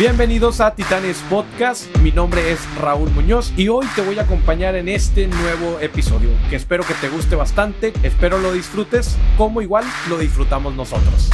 [0.00, 4.74] Bienvenidos a Titanes Podcast, mi nombre es Raúl Muñoz y hoy te voy a acompañar
[4.74, 9.84] en este nuevo episodio que espero que te guste bastante, espero lo disfrutes como igual
[10.08, 11.28] lo disfrutamos nosotros.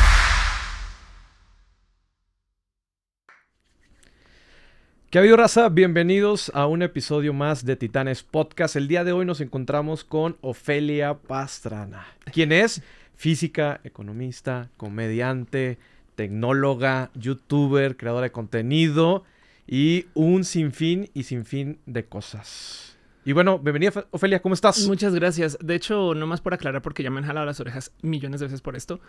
[5.10, 5.68] ¿Qué ha habido, raza?
[5.68, 8.74] Bienvenidos a un episodio más de Titanes Podcast.
[8.74, 12.82] El día de hoy nos encontramos con Ofelia Pastrana, quien es
[13.14, 15.78] física, economista, comediante,
[16.16, 19.22] tecnóloga, youtuber, creadora de contenido
[19.66, 22.98] y un sinfín y sinfín de cosas.
[23.24, 24.86] Y bueno, bienvenida Ofelia, ¿cómo estás?
[24.86, 25.58] Muchas gracias.
[25.60, 28.60] De hecho, nomás por aclarar, porque ya me han jalado las orejas millones de veces
[28.60, 29.00] por esto.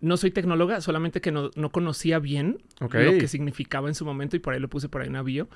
[0.00, 4.40] No soy tecnóloga, solamente que no, conocía bien lo que significaba en su momento y
[4.40, 5.48] por ahí lo puse por ahí en bio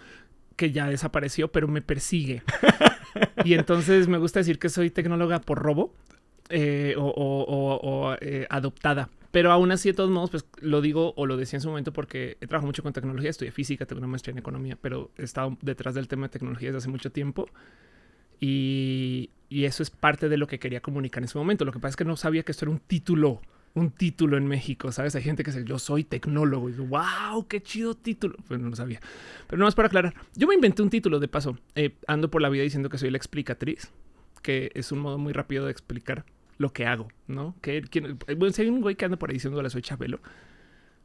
[0.57, 2.43] que ya desapareció, pero me persigue.
[3.45, 5.93] y entonces me gusta decir que soy tecnóloga por robo
[6.49, 9.11] eh, o, eh, adoptada.
[9.37, 11.93] Pero aún así, de todos modos, pues lo digo o lo decía en su momento
[11.93, 15.25] porque he trabajado mucho con tecnología, estudié física, tengo una maestría en economía, pero he
[15.25, 17.47] estado detrás del tema de tecnología desde hace mucho tiempo.
[18.41, 21.67] Y, y, eso es parte de lo que quería comunicar en su momento.
[21.67, 23.43] Lo que pasa es que no sabía que esto era un título,
[23.75, 25.15] un título en México, ¿sabes?
[25.17, 26.71] Hay gente que dice, yo soy tecnólogo.
[26.71, 28.37] Y digo, wow, qué chido título.
[28.49, 29.03] Pues no lo sabía.
[29.49, 31.59] Pero no más para aclarar, yo me inventé un título de paso.
[31.75, 33.93] Eh, ando por la vida diciendo que soy la explicatriz,
[34.41, 36.25] que es un modo muy rápido de explicar
[36.59, 37.55] lo que hago, ¿no?
[37.61, 37.83] Que
[38.37, 40.21] bueno, si hay un güey que anda por ahí diciendo hola, soy Chabelo,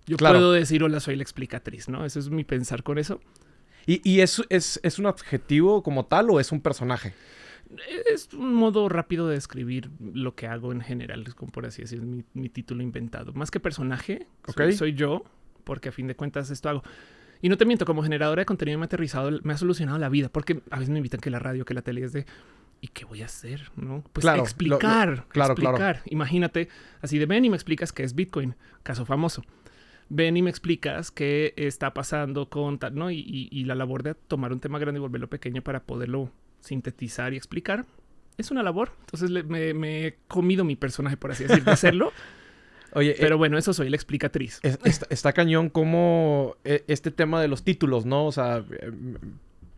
[0.05, 2.05] yo puedo decir hola, soy la explicatriz, ¿no?
[2.05, 3.19] Eso es mi pensar con eso.
[3.85, 7.13] ¿Y, y es, es, es, un adjetivo como tal o es un personaje?
[8.11, 11.81] Es un modo rápido de describir lo que hago en general, es como por así
[11.81, 13.33] decir, mi, mi título inventado.
[13.33, 14.27] Más que personaje,
[14.75, 15.23] soy, yo,
[15.63, 16.83] porque a fin de cuentas esto hago.
[17.41, 20.09] Y no te miento, como generadora de contenido me ha aterrizado, me ha solucionado la
[20.09, 22.25] vida, porque a veces me invitan que la radio, que la tele es de
[22.81, 23.71] ¿y qué voy a hacer?
[23.75, 24.03] ¿No?
[24.11, 26.01] Pues explicar, claro, explicar.
[26.07, 26.67] Imagínate,
[27.01, 29.43] así de ven y me explicas qué es Bitcoin, caso famoso.
[30.09, 33.11] Ven y me explicas qué está pasando con tal, ¿no?
[33.11, 37.37] Y, la labor de tomar un tema grande y volverlo pequeño para poderlo sintetizar y
[37.37, 37.86] explicar
[38.37, 38.91] es una labor.
[39.02, 42.11] Entonces me, he comido mi personaje, por así decirlo, de hacerlo.
[42.93, 44.59] Oye, pero eh, bueno, eso soy la explicatriz.
[44.64, 48.25] está, cañón como eh, este tema de los títulos, ¿no?
[48.25, 48.91] O sea, eh,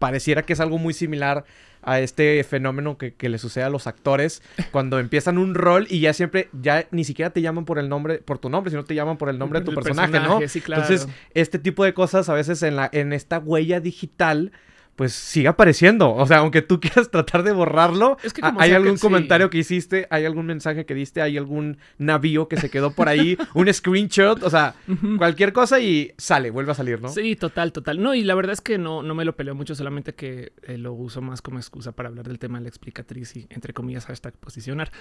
[0.03, 1.46] pareciera que es algo muy similar
[1.81, 4.41] a este fenómeno que, le sucede a los actores
[4.74, 8.18] cuando empiezan un rol y ya siempre, ya ni siquiera te llaman por el nombre,
[8.18, 10.42] por tu nombre, sino te llaman por el nombre de tu personaje, ¿no?
[10.42, 14.52] Entonces, este tipo de cosas a veces en la, en esta huella digital
[14.96, 16.14] pues sigue apareciendo.
[16.14, 18.18] O sea, aunque tú quieras tratar de borrarlo,
[18.58, 22.70] hay algún comentario que hiciste, hay algún mensaje que diste, hay algún navío que se
[22.70, 24.76] quedó por ahí, un screenshot, o sea,
[25.18, 27.09] cualquier cosa y sale, vuelve a salir, ¿no?
[27.09, 28.02] Sí, total, total.
[28.02, 30.78] No, y la verdad es que no, no me lo peleo mucho, solamente que eh,
[30.78, 34.06] lo uso más como excusa para hablar del tema de la explicatriz y, entre comillas,
[34.06, 34.92] hashtag posicionar.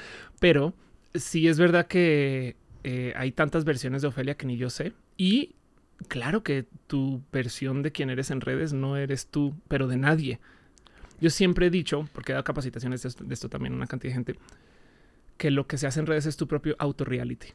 [0.40, 0.74] Pero
[1.14, 4.92] sí es verdad que eh, hay tantas versiones de Ofelia que ni yo sé.
[5.16, 5.54] Y
[6.02, 10.40] claro que tu versión de quién eres en redes no eres tú, pero de nadie.
[11.20, 14.14] Yo siempre he dicho, porque he dado capacitaciones de esto, también a una cantidad de
[14.14, 14.38] gente,
[15.36, 17.48] que lo que se hace en redes es tu propio auto-reality.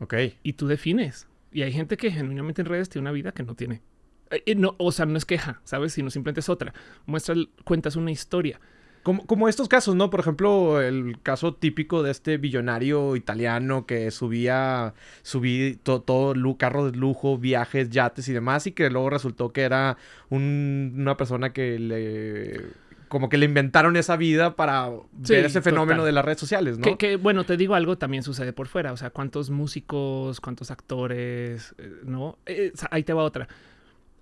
[0.00, 0.14] Ok.
[0.42, 1.28] Y tú defines.
[1.52, 3.82] Y hay gente que genuinamente en redes tiene una vida que no tiene.
[4.30, 5.92] Eh, eh, no, o sea, no es queja, ¿sabes?
[5.92, 6.74] Sino simplemente es otra.
[7.06, 8.60] Muestras, cuentas una historia.
[9.04, 10.08] Como, estos casos, ¿no?
[10.08, 16.96] Por ejemplo, el caso típico de este billonario italiano que subía, subí todo, carro de
[16.96, 19.98] lujo, viajes, yates y demás, y que luego resultó que era
[20.30, 26.12] una persona que le como que le inventaron esa vida para ver ese fenómeno de
[26.12, 26.96] las redes sociales, ¿no?
[26.96, 28.92] Que, bueno, te digo algo, también sucede por fuera.
[28.92, 32.38] O sea, cuántos músicos, cuántos actores, eh, ¿no?
[32.46, 33.46] Eh, ahí te va otra.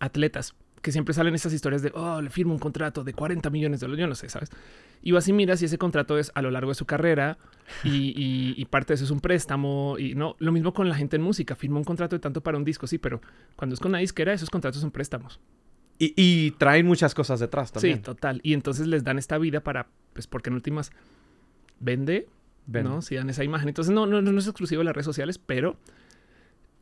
[0.00, 3.80] Atletas que siempre salen esas historias de, oh, le firmo un contrato de 40 millones
[3.80, 4.50] de dólares, yo no sé, ¿sabes?
[5.00, 7.38] Y vas y miras si ese contrato es a lo largo de su carrera
[7.84, 11.22] y, parte de eso es un préstamo y no, lo mismo con la gente en
[11.22, 13.20] música, firma un contrato de tanto para un disco, sí, pero
[13.54, 15.40] cuando es con una disquera, esos contratos son préstamos.
[15.98, 17.98] Y, traen muchas cosas detrás también.
[17.98, 18.40] Sí, total.
[18.42, 20.90] Y entonces les dan esta vida para, pues porque en últimas
[21.78, 22.26] vende,
[22.66, 23.02] ¿no?
[23.02, 23.68] Si dan esa imagen.
[23.68, 25.76] Entonces no, no, no es exclusivo de las redes sociales, pero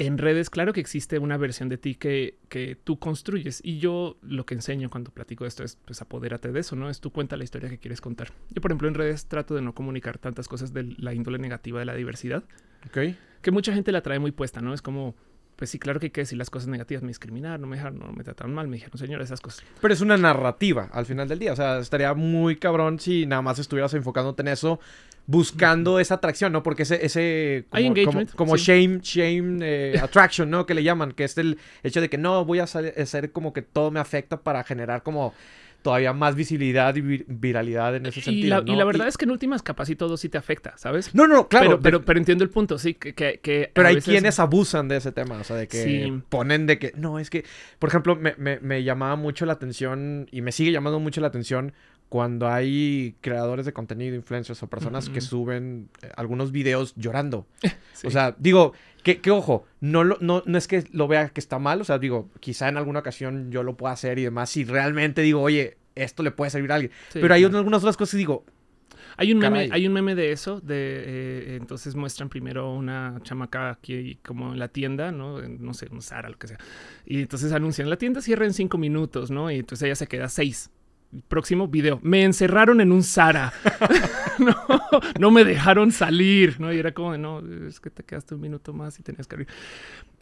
[0.01, 3.61] en redes, claro que existe una versión de ti que, que, tú construyes.
[3.63, 6.89] Y yo lo que enseño cuando platico esto es, pues, apodérate de eso, ¿no?
[6.89, 8.33] Es tú cuenta la historia que quieres contar.
[8.49, 11.79] Yo, por ejemplo, en redes trato de no comunicar tantas cosas de la índole negativa
[11.81, 12.45] de la diversidad.
[12.87, 13.15] Ok.
[13.43, 14.73] Que mucha gente la trae muy puesta, ¿no?
[14.73, 15.15] Es como,
[15.61, 17.99] pues sí, claro que hay que decir las cosas negativas, me discriminaron, no me dejaron,
[17.99, 19.63] no me trataron mal, me dijeron, señor, esas cosas.
[19.79, 21.53] Pero es una narrativa al final del día.
[21.53, 24.81] O sea, estaría muy cabrón si nada más estuvieras enfocándote en eso
[25.27, 26.63] buscando esa atracción, ¿no?
[26.63, 30.65] Porque ese, ese como, como, shame, shame eh, attraction, ¿no?
[30.65, 33.61] Que le llaman, que es el hecho de que no voy a hacer como que
[33.61, 35.35] todo me afecta para generar como
[35.83, 38.63] todavía más visibilidad y viralidad en ese sentido.
[38.67, 41.15] Y la, verdad es que en últimas capas y todo sí te afecta, ¿sabes?
[41.15, 41.81] No, no, claro.
[41.81, 43.15] Pero, pero, entiendo el punto, sí, que...
[43.15, 46.93] que, pero hay quienes abusan de ese tema, o sea, de que ponen de que,
[46.97, 47.45] no, es que,
[47.79, 51.29] por ejemplo, me, me, me llamaba mucho la atención y me sigue llamando mucho la
[51.29, 51.73] atención
[52.11, 57.47] cuando hay creadores de contenido, influencers o personas que suben eh, algunos videos llorando.
[58.03, 58.73] O sea, digo,
[59.03, 61.99] que, ojo, no, lo, no, no es que lo vea que está mal, o sea,
[61.99, 65.77] digo, quizá en alguna ocasión yo lo pueda hacer y demás, si realmente digo, oye,
[65.95, 66.93] esto le puede servir a alguien.
[67.13, 68.47] Pero hay algunas otras cosas y digo,
[69.19, 73.69] hay un, meme, hay un meme de eso, de eh, entonces muestran primero una chamaca
[73.69, 75.43] aquí como en la tienda, ¿no?
[75.43, 76.59] No sé, un Sara, lo que sea.
[77.05, 79.51] Y entonces anuncian, la tienda cierra en cinco minutos, ¿no?
[79.51, 80.71] Y entonces ella se queda seis
[81.29, 81.99] próximo video.
[82.03, 83.53] Me encerraron en un Zara.
[84.39, 84.55] no,
[85.19, 86.61] no me dejaron salir.
[86.61, 86.73] ¿no?
[86.73, 89.37] Y era como de no, es que te quedaste un minuto más y tenías que
[89.37, 89.49] abrir.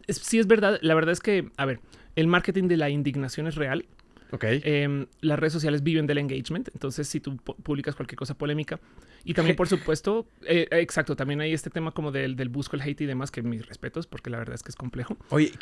[0.09, 0.79] sí, es verdad.
[0.83, 1.81] La verdad es que, a ver,
[2.17, 3.87] el marketing de la indignación es real.
[4.31, 4.45] Ok.
[4.45, 6.69] Em, las redes sociales viven del engagement.
[6.73, 8.79] Entonces, si tú publicas cualquier cosa polémica.
[9.25, 12.83] Y también, por supuesto, eh, exacto, también hay este tema como del, del busco, el
[12.83, 15.17] hate y demás, que mis respetos, porque la verdad es que es complejo.
[15.31, 15.53] Oye,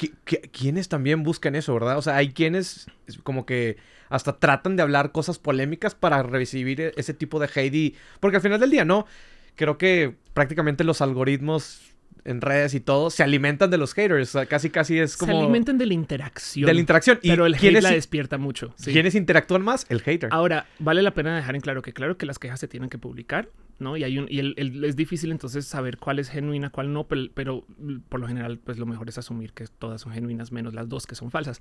[0.52, 1.98] quiénes también buscan eso, verdad?
[1.98, 2.86] O sea, hay quienes
[3.22, 3.76] como que
[4.08, 7.74] hasta tratan de hablar cosas polémicas para recibir e-, ese tipo de hate.
[7.74, 7.94] Y...
[8.20, 9.06] Porque al final del día, ¿no?
[9.54, 14.30] Creo que prácticamente los algoritmos en redes y todo, se alimentan de los haters.
[14.30, 15.32] O sea, casi, casi es como.
[15.32, 16.66] Se alimentan de la interacción.
[16.66, 17.18] De la interacción.
[17.22, 18.74] pero el hate la despierta mucho.
[18.82, 19.86] ¿Quiénes interactúan más?
[19.88, 20.30] El hater.
[20.32, 22.98] Ahora, vale la pena dejar en claro que, claro, que las quejas se tienen que
[22.98, 23.48] publicar,
[23.78, 23.96] ¿no?
[23.96, 24.26] Y hay un.
[24.28, 24.54] Y
[24.86, 27.64] es difícil entonces saber cuál es genuina, cuál no, pero, pero,
[28.08, 31.06] por lo general, pues lo mejor es asumir que todas son genuinas, menos las dos
[31.06, 31.60] que son falsas.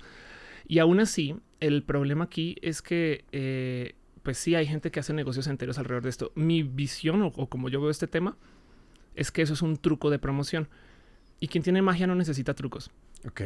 [0.68, 3.24] Y aún así, el problema aquí es que.
[3.32, 6.32] Eh, pues sí, hay gente que hace negocios enteros alrededor de esto.
[6.34, 8.36] Mi visión, o como yo veo este tema,
[9.16, 10.68] es que eso es un truco de promoción.
[11.40, 12.90] Y quien tiene magia no necesita trucos.
[13.26, 13.40] Ok.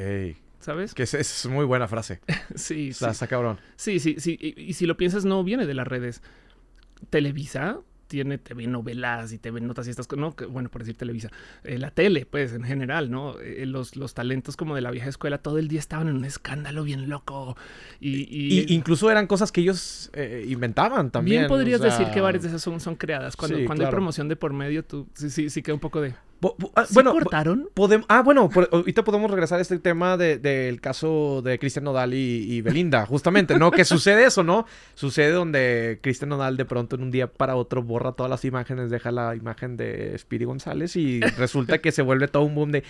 [0.61, 0.93] ¿Sabes?
[0.93, 2.20] Que es, es muy buena frase.
[2.55, 3.05] sí, sí.
[3.05, 3.58] Está cabrón.
[3.76, 4.38] Sí, sí, sí.
[4.40, 6.22] Y, si lo piensas, no viene de las redes.
[7.08, 7.81] Televisa
[8.11, 11.31] tiene TV novelas y TV notas y estas cosas, no, bueno, por decir Televisa,
[11.62, 13.39] eh, la tele, pues en general, ¿no?
[13.39, 16.25] Eh, los, los talentos como de la vieja escuela todo el día estaban en un
[16.25, 17.57] escándalo bien loco.
[18.01, 21.43] Y, incluso eran cosas que ellos eh, inventaban también.
[21.43, 23.37] Bien podrías decir que varias de esas son, son creadas.
[23.37, 26.13] Cuando, cuando hay promoción de por medio, tú sí, sí, sí queda un poco de.
[26.75, 27.69] Ah, bueno, cortaron?
[28.09, 33.05] ah, bueno, ahorita podemos regresar a este tema del caso de Cristian Nodal y, Belinda,
[33.05, 33.71] justamente, ¿no?
[33.71, 34.67] que sucede eso, ¿no?
[34.95, 38.91] Sucede donde Cristian Nodal de pronto en un día para otro borra todas las imágenes,
[38.91, 42.85] deja la imagen de Spiri González y resulta que se vuelve todo un boom de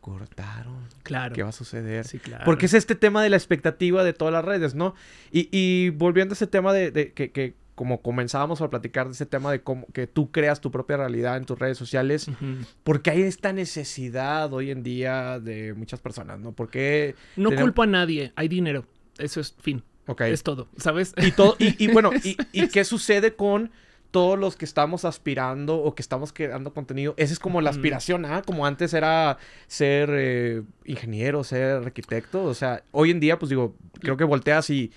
[0.00, 0.88] cortaron.
[1.02, 1.34] Claro.
[1.34, 2.04] ¿Qué va a suceder?
[2.04, 2.44] Sí, claro.
[2.44, 4.94] Porque es este tema de la expectativa de todas las redes, ¿no?
[5.30, 9.62] Y, volviendo a ese tema de, que como comenzábamos a platicar de ese tema de
[9.62, 12.28] cómo que tú creas tu propia realidad en tus redes sociales,
[12.82, 16.50] porque hay esta necesidad hoy en día de muchas personas, ¿no?
[16.50, 18.84] Porque no culpo a nadie, hay dinero,
[19.16, 19.84] eso es fin.
[20.08, 20.22] Ok.
[20.22, 21.14] Es todo, ¿sabes?
[21.18, 22.10] Y todo, y, bueno,
[22.52, 23.70] y, qué sucede con
[24.10, 28.24] todos los que estamos aspirando o que estamos creando contenido, esa es como la aspiración,
[28.24, 28.42] ¿ah?
[28.44, 33.76] Como antes era ser eh, ingeniero, ser arquitecto, o sea, hoy en día, pues digo,
[34.00, 34.92] creo que volteas y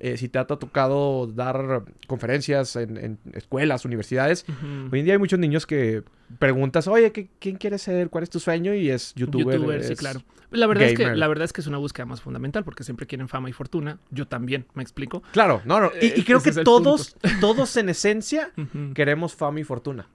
[0.00, 4.44] eh, si te ha tocado dar conferencias en, escuelas, universidades,
[4.90, 6.02] hoy en día hay muchos niños que
[6.40, 8.10] preguntas, oye, ¿quién quieres ser?
[8.10, 8.74] ¿Cuál es tu sueño?
[8.74, 9.58] Y es youtuber.
[9.58, 10.22] YouTuber, sí, claro.
[10.50, 13.06] La verdad, es que, la verdad es que es una búsqueda más fundamental porque siempre
[13.06, 13.98] quieren fama y fortuna.
[14.10, 15.22] Yo también, ¿me explico?
[15.32, 15.90] Claro, no, no.
[16.00, 18.50] Y, creo que todos, todos en esencia
[18.94, 20.08] queremos fama y fortuna.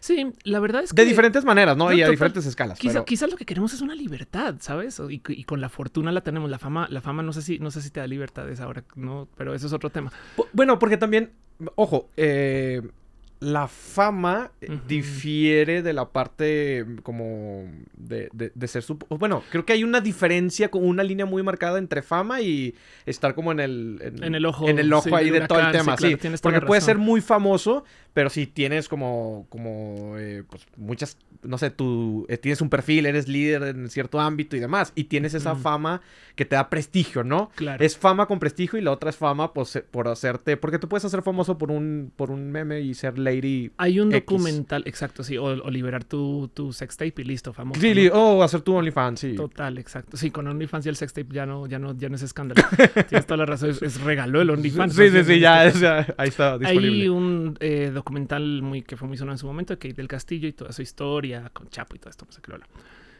[0.00, 1.02] Sí, la verdad es que...
[1.02, 1.92] De diferentes maneras, ¿no?
[1.92, 2.78] y a diferentes escalas.
[2.78, 5.00] Quizás lo que queremos es una libertad, ¿sabes?
[5.08, 6.50] Y, con la fortuna la tenemos.
[6.50, 9.28] La fama, la fama no sé si, no sé si te da libertades ahora, ¿no?
[9.36, 10.12] Pero eso es otro tema.
[10.52, 11.32] Bueno, porque también,
[11.74, 12.82] ojo, eh,
[13.38, 17.64] la fama eh, difiere de la parte como
[17.94, 18.96] de, de, ser su...
[19.10, 22.74] Bueno, creo que hay una diferencia, como una línea muy marcada entre fama y
[23.04, 24.20] estar como en el...
[24.22, 24.68] En, el ojo.
[24.68, 26.16] En el ojo ahí de todo el tema, sí.
[26.40, 31.70] porque puede ser muy famoso, pero si tienes como, como eh, pues muchas, no sé,
[31.70, 35.54] tú eh, tienes un perfil, eres líder en cierto ámbito y demás, y tienes esa
[35.54, 36.00] fama
[36.34, 37.50] que te da prestigio, ¿no?
[37.54, 37.84] Claro.
[37.84, 41.04] Es fama con prestigio y la otra es fama pues, por hacerte, porque tú puedes
[41.04, 43.70] hacer famoso por un, por un meme y ser lady.
[43.76, 47.80] Hay un documental, exacto, sí, o, liberar tu, tu sextape y listo, famoso.
[47.80, 49.34] Sí, o hacer tu OnlyFans, sí.
[49.34, 50.16] Total, exacto.
[50.16, 52.62] Sí, con OnlyFans y el sextape ya no, ya no, ya no es escándalo.
[53.08, 54.94] Tienes toda la razón, es, regaló el OnlyFans.
[54.94, 55.60] Sí, sí, sí, ya,
[56.16, 57.02] ahí está disponible.
[57.02, 60.48] Hay un eh, documental muy, que fue muy sonado en su momento, Kate del Castillo
[60.48, 62.58] y toda su historia con Chapo y todo esto, no sé qué lo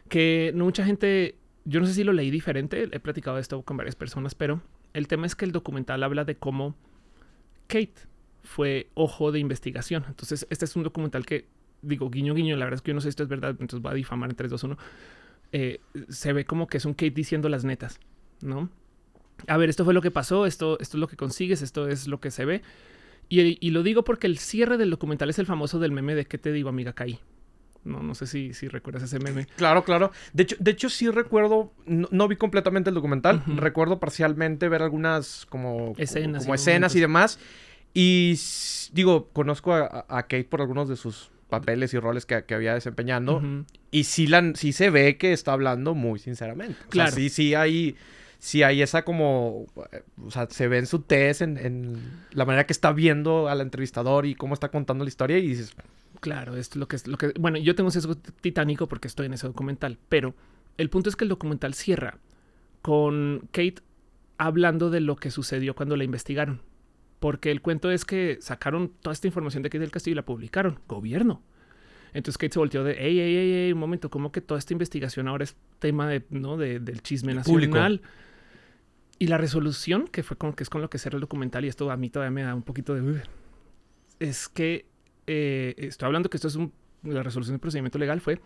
[0.09, 3.77] Que no mucha gente, yo no sé si lo leí diferente, he platicado esto con
[3.77, 6.75] varias personas, pero el tema es que el documental habla de cómo
[7.67, 7.93] Kate
[8.47, 10.05] fue ojo de investigación.
[10.09, 11.47] Entonces, este es un documental que,
[11.83, 13.85] digo, guiño, guiño, la verdad es que yo no sé si esto es verdad, entonces
[13.85, 14.79] va a difamar en 3, 2, 1.
[16.09, 18.01] se ve como que es un Kate diciendo las netas,
[18.41, 18.71] ¿no?
[19.47, 22.09] a ver, esto fue lo que pasó, esto, esto es lo que consigues, esto es
[22.09, 22.63] lo que se ve.
[23.29, 26.39] Y, lo digo porque el cierre del documental es el famoso del meme de ¿qué
[26.39, 26.93] te digo, amiga?
[26.93, 27.19] Caí.
[27.83, 29.47] No, no sé si, si recuerdas ese meme.
[29.57, 30.13] Claro, claro.
[30.33, 35.47] De hecho, de hecho sí recuerdo, no, vi completamente el documental, recuerdo parcialmente ver algunas
[35.47, 37.39] como escenas, como y, escenas y demás.
[37.99, 38.39] Y
[38.93, 43.43] digo, conozco a, Kate por algunos de sus papeles y roles que, había desempeñando.
[43.91, 46.77] Y sí, la, sí se ve que está hablando muy sinceramente.
[46.91, 47.13] claro.
[47.13, 47.97] sí, sí hay
[48.39, 49.65] si hay esa como,
[50.23, 54.27] o sea, se ve en su test, en, la manera que está viendo al entrevistador
[54.27, 55.75] y cómo está contando la historia y dices...
[56.21, 57.33] Claro, esto es lo que es lo que...
[57.41, 60.35] Bueno, yo tengo un sesgo titánico porque estoy en ese documental, pero
[60.77, 62.19] el punto es que el documental cierra
[62.83, 63.77] con Kate
[64.37, 66.61] hablando de lo que sucedió cuando la investigaron.
[67.21, 70.25] Porque el cuento es que sacaron toda esta información de Kate del Castillo y la
[70.25, 70.81] publicaron.
[70.87, 71.43] Gobierno.
[72.13, 75.29] Entonces Kate se volteó de, hey, hey, hey, un momento, ¿cómo que toda esta investigación
[75.29, 76.57] ahora es tema de, ¿no?
[76.57, 78.01] del chisme nacional?
[79.19, 81.69] Y la resolución, que fue con, que es con lo que cerra el documental, y
[81.69, 83.23] esto a mí todavía me da un poquito de...
[84.19, 84.87] Es que
[85.27, 88.41] eh, estoy hablando que esto es un, la resolución del procedimiento legal, fue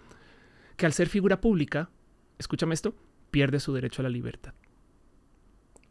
[0.76, 1.90] que al ser figura pública,
[2.38, 2.94] escúchame esto,
[3.30, 4.54] pierde su derecho a la libertad.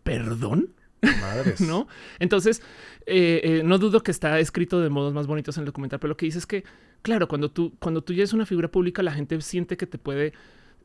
[0.03, 0.73] ¿Perdón?
[1.01, 1.61] Madres.
[1.67, 1.87] ¿No?
[2.19, 2.61] Entonces,
[3.05, 6.09] eh, eh, no dudo que está escrito de modos más bonitos en el documental, pero
[6.09, 6.63] lo que dice es que,
[7.01, 9.97] claro, cuando tú, cuando tú ya eres una figura pública, la gente siente que te
[9.97, 10.33] puede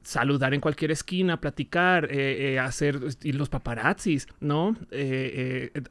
[0.03, 4.77] saludar en cualquier esquina, platicar, eh, hacer los paparazzis, ¿no?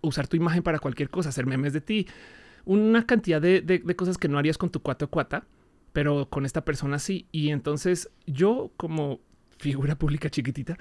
[0.01, 2.07] Usar tu imagen para cualquier cosa, hacer memes de ti.
[2.65, 5.45] Una cantidad de, cosas que no harías con tu cuata cuata,
[5.93, 7.27] pero con esta persona sí.
[7.31, 9.19] Y entonces yo como
[9.57, 10.77] figura pública chiquitita,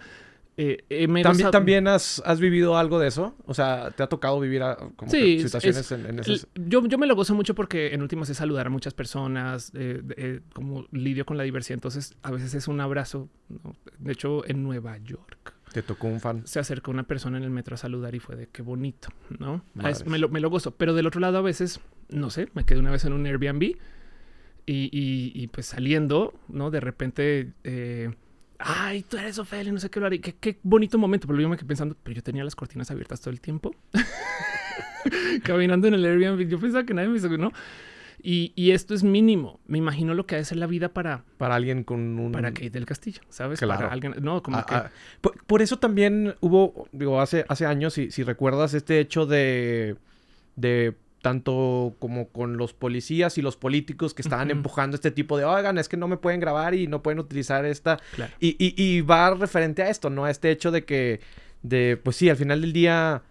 [0.56, 3.34] eh, eh, ¿También, ¿También has, vivido algo de eso?
[3.46, 4.62] O sea, ¿te ha tocado vivir
[4.96, 6.46] como situaciones en, esas...
[6.54, 10.40] Yo, yo me lo gozo mucho porque en último es saludar a muchas personas, eh,
[10.52, 11.74] como lidio con la diversidad.
[11.74, 13.28] Entonces, a veces es un abrazo.
[13.98, 15.54] De hecho, en Nueva York.
[15.72, 16.46] Te tocó un fan.
[16.46, 19.64] Se acercó una persona en el metro a saludar y fue de qué bonito, ¿no?
[19.74, 20.72] me, lo, me lo gozo.
[20.72, 21.80] Pero del otro lado, a veces,
[22.10, 23.78] no sé, me quedé una vez en un Airbnb y,
[25.34, 26.70] y, pues saliendo, ¿no?
[26.70, 27.52] De repente
[28.64, 30.20] ay, tú eres Ofelia, no sé qué lo haré.
[30.20, 31.26] Qué, qué bonito momento.
[31.26, 33.74] Pero yo me quedé pensando, pero yo tenía las cortinas abiertas todo el tiempo.
[35.44, 36.48] Caminando en el Airbnb.
[36.48, 37.52] Yo pensaba que nadie me hizo, ¿no?
[38.22, 39.58] Y, y, esto es mínimo.
[39.66, 41.24] Me imagino lo que ha de ser la vida para...
[41.38, 42.30] Para alguien con un...
[42.30, 43.58] Para Kate del Castillo, ¿sabes?
[43.58, 44.14] Para alguien...
[44.20, 44.74] No, como ah, que...
[44.76, 44.90] Ah,
[45.46, 49.96] por, eso también hubo, digo, hace, hace años, si, si recuerdas, este hecho de...
[50.54, 55.44] De tanto como con los policías y los políticos que estaban empujando este tipo de,
[55.44, 57.98] oigan, es que no me pueden grabar y no pueden utilizar esta.
[58.40, 60.24] Y, y, y, va referente a esto, ¿no?
[60.24, 61.20] A este hecho de que,
[61.62, 63.22] de, pues sí, al final del día,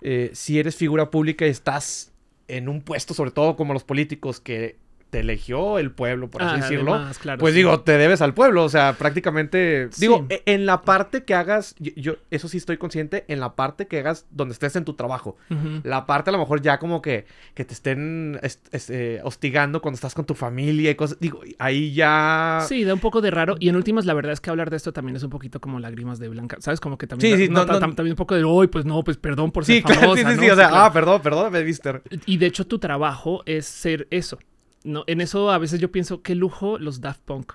[0.00, 2.10] eh, si eres figura pública y estás
[2.48, 4.76] en un puesto, sobre todo como los políticos, que
[5.10, 7.00] te eligió el pueblo, por así ah, decirlo.
[7.38, 8.64] pues digo, te debes al pueblo.
[8.64, 9.90] O sea, prácticamente.
[9.98, 13.88] Digo, e, en la parte que hagas, yo, eso sí estoy consciente, en la parte
[13.88, 15.36] que hagas donde estés en tu trabajo.
[15.82, 20.14] La parte a lo mejor ya como que, que te estén eh, hostigando cuando estás
[20.14, 21.18] con tu familia y cosas.
[21.20, 22.64] Digo, ahí ya.
[22.66, 23.56] Sí, da un poco de raro.
[23.58, 25.80] Y en últimas, la verdad es que hablar de esto también es un poquito como
[25.80, 26.56] lágrimas de blanca.
[26.60, 26.80] ¿Sabes?
[26.80, 27.36] Como que también.
[27.36, 30.30] Sí, sí, también un poco de, hoy, pues no, pues perdón por ser sí, famosa,
[30.30, 30.50] sí, sí, sí.
[30.50, 32.00] O sea, ah, perdón, perdón, me viste.
[32.26, 34.38] Y de hecho, tu trabajo es ser eso
[34.84, 37.52] no, en eso a veces yo pienso qué lujo los Daft Punk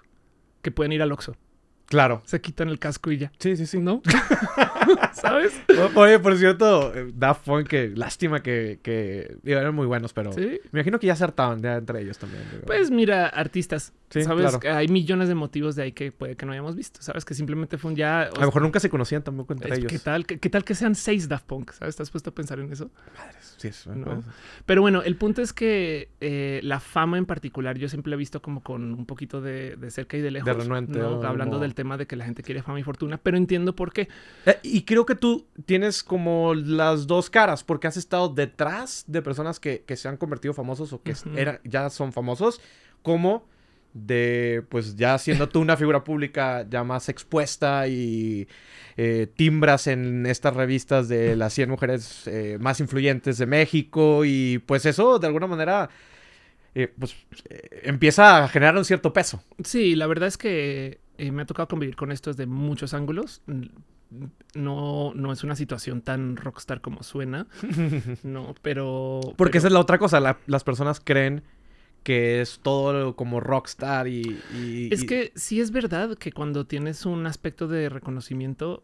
[0.62, 1.36] que pueden ir al Oxxo.
[1.86, 2.24] Claro.
[2.26, 3.32] Se quitan el casco y ya.
[3.40, 3.80] Sí, sí, sí.
[3.80, 4.02] ¿No?
[5.14, 5.54] ¿Sabes?
[5.96, 11.00] Oye, por cierto, Daft Punk, que lástima que, que eran muy buenos, pero me imagino
[11.00, 12.44] que ya se hartaban de entre ellos también.
[12.66, 13.94] Pues mira, artistas.
[14.10, 14.60] ¿Sabes?
[14.66, 17.02] Hay millones de motivos de ahí que puede que no hayamos visto.
[17.02, 17.26] ¿Sabes?
[17.26, 18.24] Que simplemente fue un ya.
[18.24, 19.92] A lo mejor nunca se conocían tampoco entre ellos.
[19.92, 20.26] ¿Qué tal?
[20.26, 21.72] ¿Qué, tal que sean seis Daft Punk?
[21.72, 21.94] ¿Sabes?
[21.94, 22.92] ¿Estás puesto a pensar en eso?
[23.18, 23.88] Madres, sí, es
[24.66, 28.20] Pero bueno, el punto es que eh, la fama en particular yo siempre la he
[28.20, 30.46] visto como con un poquito de, cerca y de lejos.
[30.46, 31.00] De renuente.
[31.02, 34.08] Hablando del tema de que la gente quiere fama y fortuna, pero entiendo por qué.
[34.46, 39.22] Eh, y creo que tú tienes como las dos caras, porque has estado detrás de
[39.22, 41.14] personas que, se han convertido famosos o que
[41.64, 42.62] ya son famosos,
[43.02, 43.48] como
[43.96, 48.46] de pues ya siendo tú una figura pública ya más expuesta y
[48.98, 54.60] eh, timbras en estas revistas de las 100 mujeres eh, más influyentes de México y
[54.66, 55.90] pues eso de alguna manera
[56.76, 57.16] eh, pues
[57.84, 59.42] empieza a generar un cierto peso.
[59.64, 63.42] Sí, la verdad es que me ha tocado convivir con esto desde muchos ángulos.
[64.54, 67.48] No, no es una situación tan rockstar como suena,
[68.24, 69.20] no, pero...
[69.36, 71.44] Porque esa es la otra cosa, las personas creen
[72.04, 74.40] que es todo como rockstar y...
[74.92, 78.84] es que sí es verdad que cuando tienes un aspecto de reconocimiento,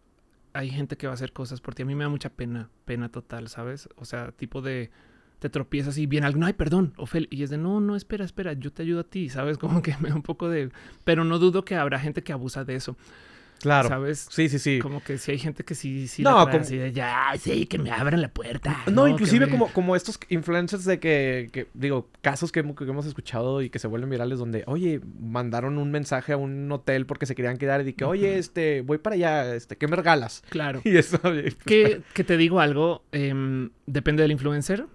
[0.54, 1.84] hay gente que va a hacer cosas por ti.
[1.84, 3.90] A mí me da mucha pena, pena total, ¿sabes?
[3.96, 4.92] O sea, tipo de
[5.40, 8.54] te tropiezas y viene algo, ay, perdón, Ofel, y es de, no, no, espera, espera,
[8.54, 9.58] yo te ayudo a ti, ¿sabes?
[9.60, 10.70] Como que me da un poco de...
[11.04, 12.96] Pero no dudo que habrá gente que abusa de eso.
[13.62, 13.90] Claro.
[13.90, 14.28] ¿Sabes?
[14.30, 14.80] Sí, sí, sí.
[14.80, 16.24] Como que si hay gente que sí, sí.
[16.24, 18.84] No, la trae como- así de, ya, sí, que me abran la puerta.
[18.92, 22.84] No, inclusive me- como, como estos influencers de que, que, digo, casos que, hemos- que
[22.86, 27.06] hemos escuchado y que se vuelven virales donde, oye, mandaron un mensaje a un hotel
[27.06, 30.44] porque se querían quedar y que, oye, este, voy para allá, este, ¿qué me regalas?
[30.50, 30.82] Claro.
[30.92, 34.86] Y eso, pues, Que, que te digo algo, em, depende del influencer.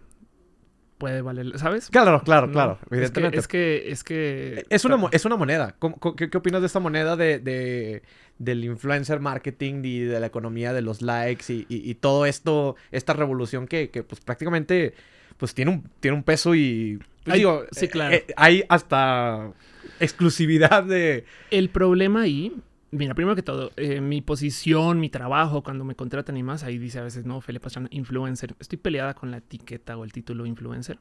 [0.99, 1.91] Puede valer, ¿sabes?
[1.91, 3.39] Claro, claro, No, claro, es que- evidentemente.
[3.39, 4.65] Es que, es que.
[4.71, 5.75] Es una, es una moneda.
[5.79, 8.03] ¿Cómo- co- qué, qué opinas de esta moneda de, de-
[8.39, 12.77] del influencer marketing y de la economía de los likes y, y- y todo esto,
[12.93, 14.95] esta revolución que, que, pues prácticamente
[15.37, 18.15] pues tiene un, tiene un peso y pues, digo, sí, eh, claro.
[18.15, 19.53] eh, hay hasta
[20.01, 21.25] exclusividad de...
[21.51, 22.53] El problema ahí,
[22.97, 26.79] mira, primero que todo, eh, mi posición, mi trabajo, cuando me contratan y más, ahí
[26.79, 28.55] dice a veces, no, Felipe Pastrana, influencer.
[28.61, 30.99] Estoy peleada con la etiqueta o el título influencer.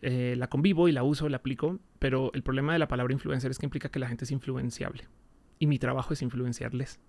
[0.00, 3.50] Eh, la convivo y la uso, la aplico, pero el problema de la palabra influencer
[3.50, 5.08] es que implica que la gente es influenciable.
[5.58, 7.00] Y mi trabajo es influenciarles.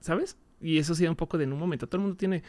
[0.00, 0.36] ¿Sabes?
[0.60, 1.88] Y eso sí da un poco de en un momento.
[1.88, 2.42] Todo el mundo tiene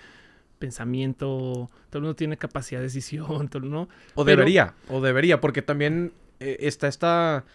[0.60, 3.82] pensamiento, todo el mundo tiene capacidad de decisión, todo, ¿no?
[4.16, 7.46] O Pero- debería, o debería, porque también eh, está esta, esta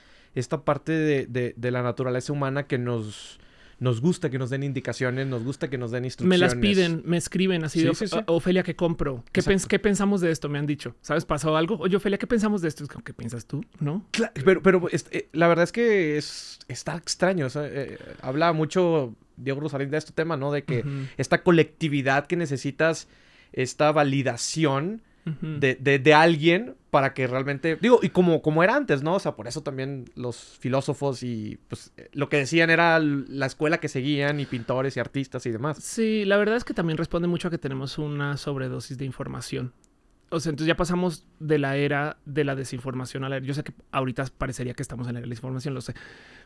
[0.47, 3.39] parte de, de- de la naturaleza humana que nos,
[3.81, 6.41] nos gusta que nos den indicaciones, nos gusta que nos den Me instrucciones.
[6.41, 8.25] las piden, me escriben así de Sí, sí, sí.
[8.27, 9.25] "O- Ofelia, ¿qué compro?
[9.33, 10.49] ¿Qué, pens- qué pensamos de esto?
[10.49, 10.95] Me han dicho.
[11.01, 11.25] ¿Sabes?
[11.25, 11.77] ¿Pasó algo?
[11.79, 12.83] Oye, Ofelia, ¿qué pensamos de esto?
[12.85, 13.65] Es como, ¿qué piensas tú?
[13.81, 14.05] ¿No?
[14.45, 17.47] Pero, pero es- eh, la verdad es que es, está extraño.
[17.47, 20.51] o sea, eh, habla mucho Diego Rosarín de este tema, ¿no?
[20.53, 20.85] De que
[21.17, 23.07] esta colectividad que necesitas,
[23.53, 25.03] esta validación
[25.41, 27.77] de, de- de alguien para que realmente.
[27.81, 29.15] Digo, y como, como era antes, ¿no?
[29.15, 33.47] O sea, por eso también los filósofos y pues eh, lo que decían era la
[33.47, 35.79] escuela que seguían, y pintores y artistas y demás.
[35.83, 39.73] Sí, la verdad es que también responde mucho a que tenemos una sobredosis de información.
[40.31, 43.47] O sea, entonces ya pasamos de la era de la desinformación a la era.
[43.47, 45.95] Yo sé que ahorita parecería que estamos en la era de la información, lo sé.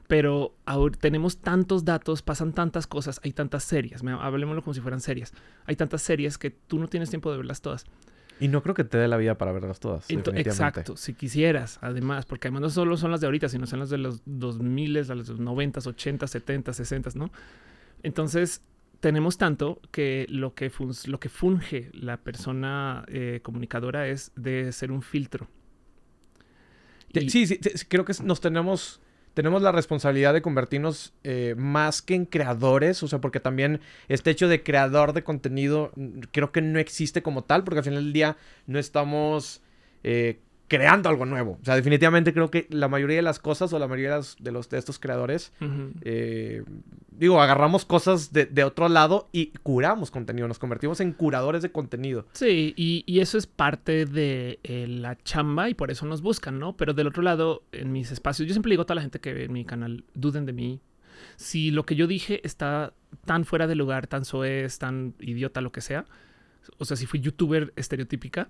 [0.08, 4.02] Pero ahor- tenemos tantos datos, pasan tantas cosas, hay tantas series.
[4.04, 5.32] me- Hablemoslo como si fueran series.
[5.66, 7.84] Hay tantas series que tú no tienes tiempo de verlas todas.
[8.42, 10.10] Y no creo que te dé la vida para verlas todas.
[10.50, 13.90] Exacto, si quisieras, además, porque además no solo son las de ahorita, sino son las
[13.90, 17.30] de los 2000, las de los 90, 80, 70, 60, ¿no?
[18.02, 18.62] Entonces,
[19.00, 24.72] tenemos tanto que lo que, fun- lo que funge la persona eh, comunicadora es de
[24.72, 25.48] ser un filtro.
[27.26, 29.00] Y- Sí, sí, sí, creo que nos tenemos,
[29.34, 34.30] tenemos la responsabilidad de convertirnos eh, más que en creadores, o sea, porque también este
[34.30, 35.92] hecho de creador de contenido
[36.30, 39.62] creo que no existe como tal, porque al final del día no estamos
[40.04, 40.40] eh,
[40.72, 41.58] creando algo nuevo.
[41.60, 44.70] O sea, definitivamente creo que la mayoría de las cosas o la mayoría de, los,
[44.70, 45.52] de estos creadores,
[46.00, 46.64] eh,
[47.10, 51.70] digo, agarramos cosas de, de otro lado y curamos contenido, nos convertimos en curadores de
[51.70, 52.24] contenido.
[52.32, 56.58] Sí, y, y eso es parte de eh, la chamba y por eso nos buscan,
[56.58, 56.74] ¿no?
[56.74, 59.34] Pero del otro lado, en mis espacios, yo siempre digo a toda la gente que
[59.34, 60.80] ve en mi canal, duden de mí.
[61.36, 62.94] Si lo que yo dije está
[63.26, 66.06] tan fuera de lugar, tan soez, tan idiota, lo que sea,
[66.78, 68.48] o sea, si fui youtuber estereotípica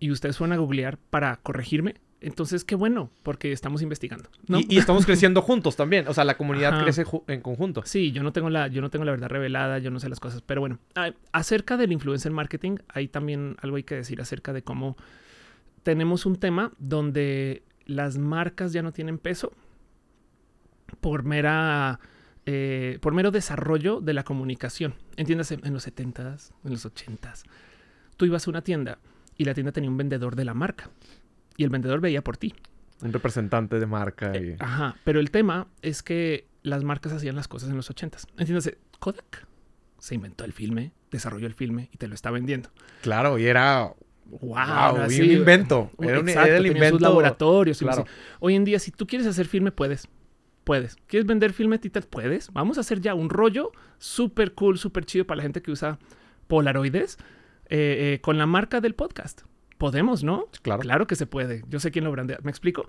[0.00, 4.58] y ustedes fueron a googlear para corregirme, entonces qué bueno, porque estamos investigando, ¿no?
[4.60, 6.82] Y, y estamos creciendo juntos también, o sea, la comunidad Ajá.
[6.84, 7.82] crece en conjunto.
[7.84, 10.18] Sí, yo no tengo la, yo no tengo la verdad revelada, yo no sé las
[10.20, 14.52] cosas, pero bueno, a- acerca del influencer marketing, hay también algo hay que decir acerca
[14.52, 14.96] de cómo
[15.82, 19.52] tenemos un tema donde las marcas ya no tienen peso
[21.00, 22.00] por mera,
[22.46, 24.94] eh, por mero desarrollo de la comunicación.
[25.16, 27.44] Entiéndase, en los 70s, en los 80s,
[28.16, 28.98] tú ibas a una tienda
[29.36, 30.90] y la tienda tenía un vendedor de la marca
[31.56, 32.54] y el vendedor veía por ti.
[33.02, 34.50] Un representante de marca y...
[34.50, 38.26] Eh, Ajá, pero el tema es que las marcas hacían las cosas en los ochentas.
[38.38, 39.46] Entiéndase, Kodak
[39.98, 42.70] se inventó el filme, desarrolló el filme y te lo está vendiendo.
[43.02, 43.92] Claro, y era...
[44.28, 45.92] Wow, un invento.
[46.00, 46.96] Era, un, exacto, era el invento...
[46.96, 47.78] sus laboratorios.
[47.78, 48.06] Claro.
[48.40, 50.08] Hoy en día, si tú quieres hacer filme, puedes.
[50.64, 50.96] Puedes.
[51.06, 52.00] ¿Quieres vender filme Tita?
[52.00, 52.52] Puedes.
[52.52, 56.00] Vamos a hacer ya un rollo súper cool, súper chido para la gente que usa
[56.48, 57.18] Polaroides
[57.68, 59.42] eh, eh, con la marca del podcast.
[59.78, 60.48] Podemos, ¿no?
[60.62, 60.80] Claro.
[60.80, 61.64] Claro que se puede.
[61.68, 62.38] Yo sé quién lo brandea.
[62.42, 62.86] ¿Me explico?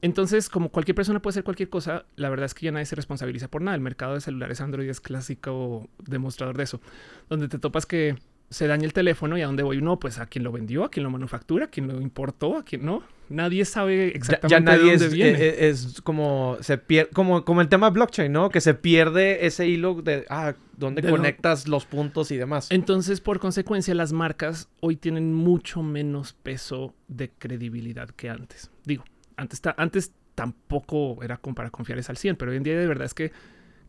[0.00, 2.96] Entonces, como cualquier persona puede hacer cualquier cosa, la verdad es que ya nadie se
[2.96, 3.74] responsabiliza por nada.
[3.74, 6.80] El mercado de celulares Android es clásico demostrador de eso,
[7.28, 8.16] donde te topas que
[8.50, 9.80] se daña el teléfono y a dónde voy.
[9.82, 12.64] No, pues a quién lo vendió, a quién lo manufactura, a quién lo importó, a
[12.64, 13.02] quién no.
[13.30, 15.38] Nadie sabe exactamente ya nadie de dónde es, viene.
[15.38, 18.48] eh, es como se pierde como como el tema blockchain, ¿no?
[18.48, 22.68] Que se pierde ese hilo de ah, dónde De lo- conectas los puntos y demás.
[22.70, 28.70] Entonces, por consecuencia, las marcas hoy tienen mucho menos peso de credibilidad que antes.
[28.86, 29.04] Digo,
[29.36, 32.86] antes, ta- antes tampoco era como para confiarles al 100, pero hoy en día de
[32.86, 33.30] verdad es que,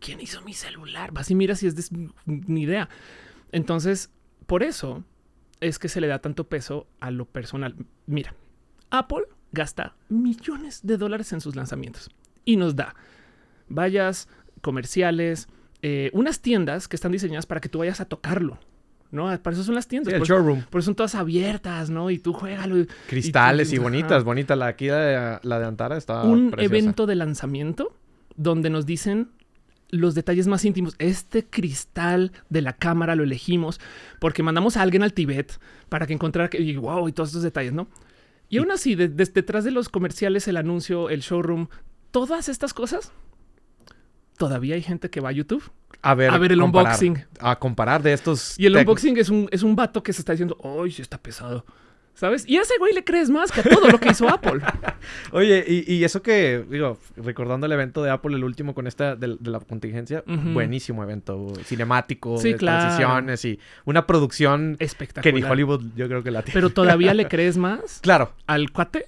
[0.01, 1.13] ¿quién hizo mi celular?
[1.13, 2.89] Vas y miras si es de ni idea.
[3.53, 4.09] Entonces,
[4.49, 5.03] por eso
[5.61, 7.75] es que se le da tanto peso a lo personal.
[8.07, 8.33] Mira,
[8.89, 12.09] Apple gasta millones de dólares en sus lanzamientos
[12.45, 12.95] y nos da
[13.69, 14.27] vallas
[14.61, 15.49] comerciales,
[15.83, 18.57] eh, unas tiendas que están diseñadas para que tú vayas a tocarlo.
[19.11, 19.25] ¿no?
[19.39, 20.11] Para eso son las tiendas.
[20.11, 20.63] el showroom.
[20.63, 22.09] Por eso son todas abiertas, ¿no?
[22.09, 22.87] Y tú juégalo.
[23.07, 24.55] Cristales y, bonitas, bonita.
[24.55, 26.23] La aquí de, la de Antara está.
[26.23, 27.95] Un evento de lanzamiento
[28.35, 29.29] donde nos dicen
[29.89, 30.95] los detalles más íntimos.
[30.99, 33.79] Este cristal de la cámara lo elegimos
[34.19, 37.43] porque mandamos a alguien al Tibet para que encontrara que, y wow, y todos estos
[37.43, 37.87] detalles, ¿no?
[38.49, 41.67] Y aún así, detrás de los comerciales, el anuncio, el showroom,
[42.09, 43.11] todas estas cosas,
[44.37, 45.71] todavía hay gente que va a YouTube
[46.01, 47.25] a ver, a ver el unboxing.
[47.39, 48.57] A comparar de estos.
[48.57, 51.17] Y el unboxing es un, es un vato que se está diciendo, ¡ay, sí está
[51.17, 51.65] pesado!
[52.19, 52.43] ¿Sabes?
[52.49, 54.59] Y a ese güey le crees más que a todo lo que hizo Apple.
[55.31, 59.37] Oye, y, eso que, digo, recordando el evento de Apple, el último con esta de,
[59.41, 65.33] la contingencia, buenísimo evento, cinemático, transiciones y una producción espectacular.
[65.33, 66.55] Que ni Hollywood yo creo que la tiene.
[66.55, 67.99] Pero todavía le crees más.
[68.01, 68.33] Claro.
[68.47, 69.05] Al cuate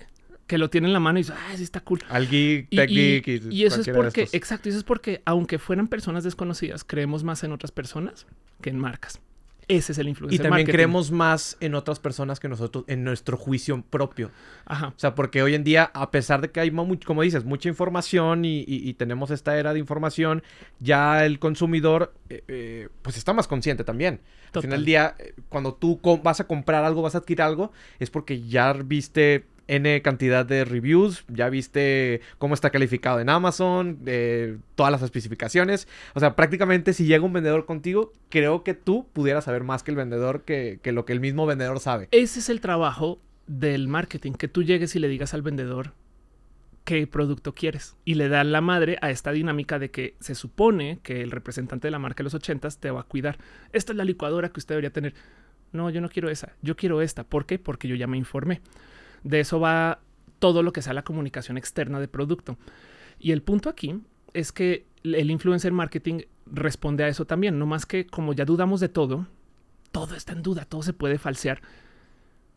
[0.48, 2.00] que lo tiene en la mano y dice, ah, sí está cool.
[2.08, 3.28] Al geek, tech geek.
[3.52, 7.52] Y, eso es porque, exacto, eso es porque aunque fueran personas desconocidas, creemos más en
[7.52, 8.26] otras personas
[8.62, 9.20] que en marcas.
[9.68, 13.38] Ese es el influencer Y también creemos más en otras personas que nosotros, en nuestro
[13.38, 14.32] juicio propio.
[14.66, 14.88] Ajá.
[14.88, 16.72] O sea, porque hoy en día, a pesar de que hay,
[17.06, 20.44] como dices, mucha información y, tenemos esta era de información,
[20.80, 24.22] ya el consumidor, eh, eh, pues está más consciente también.
[24.54, 27.72] Al final del día, eh, cuando tú vas a comprar algo, vas a adquirir algo,
[28.00, 34.00] es porque ya viste N cantidad de reviews, ya viste cómo está calificado en Amazon,
[34.06, 35.88] eh, todas las especificaciones.
[36.14, 39.92] O sea, prácticamente si llega un vendedor contigo, creo que tú pudieras saber más que
[39.92, 42.08] el vendedor que, lo que el mismo vendedor sabe.
[42.12, 45.94] Ese es el trabajo del marketing, que tú llegues y le digas al vendedor
[46.84, 47.96] qué producto quieres.
[48.06, 51.88] Y le dan la madre a esta dinámica de que se supone que el representante
[51.88, 53.38] de la marca de los ochentas te va a cuidar.
[53.72, 55.14] Esta es la licuadora que usted debería tener.
[55.72, 57.24] No, yo no quiero esa, yo quiero esta.
[57.24, 57.60] ¿Por qué?
[57.60, 58.62] Porque yo ya me informé.
[59.24, 60.00] De eso va
[60.40, 62.58] todo lo que sea la comunicación externa de producto.
[63.20, 64.02] Y el punto aquí
[64.34, 68.80] es que el influencer marketing responde a eso también, no más que como ya dudamos
[68.80, 69.28] de todo,
[69.92, 71.62] todo está en duda, todo se puede falsear.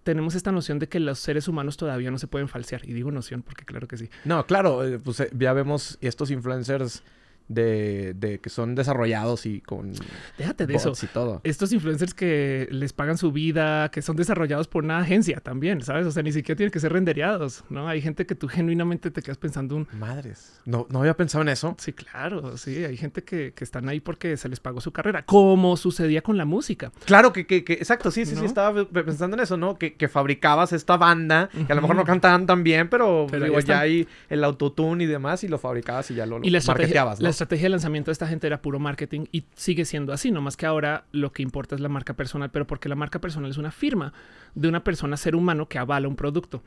[0.03, 2.87] Tenemos esta noción de que los seres humanos todavía no se pueden falsear.
[2.88, 4.11] Y digo noción porque claro que sí.
[4.24, 7.03] No, claro, eh, pues eh, ya vemos estos influencers
[7.48, 9.92] de, de, que son desarrollados y con
[10.38, 10.92] déjate de eso.
[11.02, 11.40] y todo.
[11.44, 16.07] Estos influencers que les pagan su vida que son desarrollados por una agencia también sabes
[16.07, 19.20] o sea ni siquiera tienen que ser rendereados no hay gente que tú genuinamente te
[19.22, 20.61] quedas pensando un madres.
[20.64, 21.76] No no había pensado en eso.
[21.78, 25.24] Sí claro sí hay gente que, que están ahí porque se les pagó su carrera
[25.24, 26.92] como sucedía con la música.
[27.04, 30.09] Claro que, que, que exacto sí sí sí estaba pensando en eso no que, que
[30.09, 34.09] fabricabas esta banda que a lo mejor no cantaban tan bien pero, pero ya hay
[34.30, 37.34] el autotune y demás y lo fabricabas y ya lo, y la marketeabas ¿no?
[37.35, 40.57] Estrategia de lanzamiento de esta gente era puro marketing y sigue siendo así, no más
[40.57, 43.59] que ahora lo que importa es la marca personal, pero porque la marca personal es
[43.59, 44.12] una firma
[44.55, 46.62] de una persona, ser humano que avala un producto.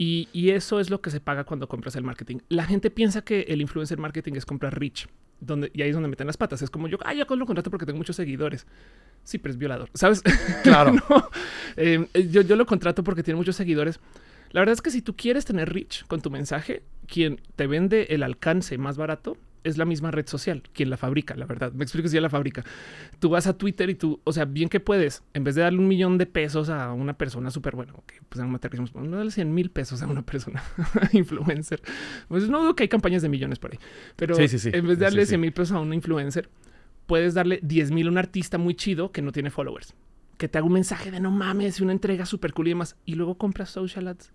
[0.00, 2.36] Y, eso es lo que se paga cuando compras el marketing.
[2.48, 5.08] La gente piensa que el influencer marketing es comprar rich,
[5.40, 6.62] donde, y ahí es donde meten las patas.
[6.62, 8.64] Es como yo, ah, yo lo contrato porque tengo muchos seguidores.
[9.24, 10.22] Sí, pero es violador, ¿sabes?
[10.62, 10.94] Claro.
[11.76, 13.98] Em, yo, yo lo contrato porque tiene muchos seguidores.
[14.52, 18.06] La verdad es que si tú quieres tener rich con tu mensaje, quien te vende
[18.10, 21.72] el alcance más barato es la misma red social, quien la fabrica, la verdad.
[21.72, 22.64] Me explico si ya la fabrica.
[23.18, 25.78] Tú vas a Twitter y tú, o sea, bien que puedes, en vez de darle
[25.78, 29.30] un millón de pesos a una persona súper bueno, ok, pues en materialismo, no darle
[29.30, 30.62] 100 mil pesos a una persona
[31.12, 31.82] influencer.
[32.28, 33.78] Pues no dudo que hay campañas de millones por ahí,
[34.16, 36.48] pero en vez de darle 100 mil pesos a un influencer,
[37.06, 39.94] puedes darle 10 mil a un artista muy chido que no tiene followers,
[40.36, 42.96] que te haga un mensaje de no mames y una entrega súper cool y demás,
[43.04, 44.32] y luego compras social ads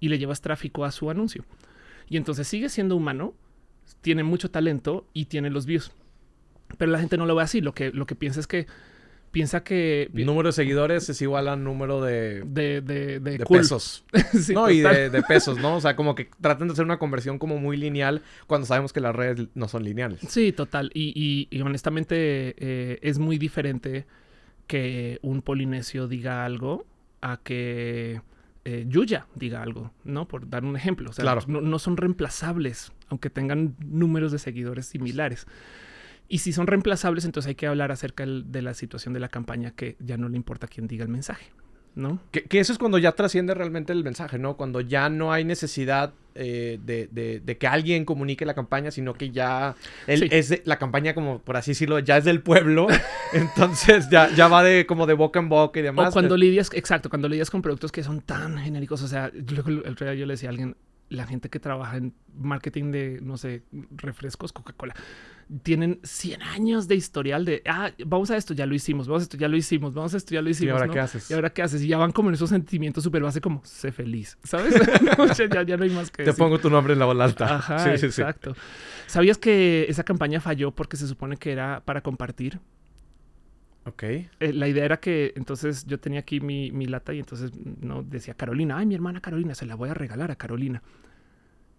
[0.00, 1.44] y le llevas tráfico a su anuncio.
[2.08, 3.34] Y entonces sigue siendo humano,
[4.00, 5.92] tiene mucho talento y tiene los views.
[6.78, 7.60] Pero la gente no lo ve así.
[7.60, 8.66] Lo que, lo que piensa es que
[9.34, 10.08] piensa que...
[10.12, 12.44] Número de seguidores es igual al número de...
[12.46, 14.04] De, de, de, pesos.
[14.54, 15.76] no, y de, pesos, ¿no?
[15.76, 19.00] O sea, como que tratan de hacer una conversión como muy lineal cuando sabemos que
[19.00, 20.20] las redes no son lineales.
[20.28, 20.90] Sí, total.
[20.94, 24.06] Y, y, honestamente eh, es muy diferente
[24.68, 26.86] que un polinesio diga algo
[27.20, 28.20] a que
[28.64, 30.26] eh, Yuya diga algo, ¿no?
[30.26, 31.10] Por dar un ejemplo.
[31.10, 31.42] O sea, claro.
[31.46, 35.46] no, son reemplazables, aunque tengan números de seguidores similares.
[36.28, 39.72] Y si son reemplazables, entonces hay que hablar acerca de la situación de la campaña
[39.72, 41.52] que ya no le importa quién diga el mensaje.
[41.94, 42.18] ¿No?
[42.30, 44.56] Que, eso es cuando ya trasciende realmente el mensaje, ¿no?
[44.56, 49.76] Cuando ya no hay necesidad eh, de, que alguien comunique la campaña, sino que ya
[50.06, 52.88] es la campaña, como por así decirlo, ya es del pueblo.
[53.32, 56.08] entonces ya, ya va de como de boca en boca y demás.
[56.08, 59.02] O cuando lidias, exacto, cuando lidias con productos que son tan genéricos.
[59.02, 60.76] O sea, yo, el otro día yo le decía a alguien,
[61.14, 63.62] la gente que trabaja en marketing de, no sé,
[63.96, 64.94] refrescos, Coca-Cola,
[65.62, 69.24] tienen 100 años de historial de, ah, vamos a esto, ya lo hicimos, vamos a
[69.24, 70.70] esto, ya lo hicimos, vamos a esto, ya lo hicimos.
[70.70, 71.30] ¿Y ahora qué haces?
[71.30, 71.82] ¿Y ahora qué haces?
[71.82, 74.74] Y ya van como en esos sentimientos súper base como, sé feliz, ¿sabes?
[75.52, 77.56] ya, ya, no hay más que Te pongo tu nombre en la bola alta.
[77.56, 78.54] Ajá, sí, sí, exacto.
[79.06, 82.60] ¿Sabías que esa campaña falló porque se supone que era para compartir?
[83.86, 84.02] Ok.
[84.02, 88.02] Eh, la idea era que entonces yo tenía aquí mi, mi, lata y entonces no
[88.02, 90.82] decía Carolina, ay, mi hermana Carolina, se la voy a regalar a Carolina.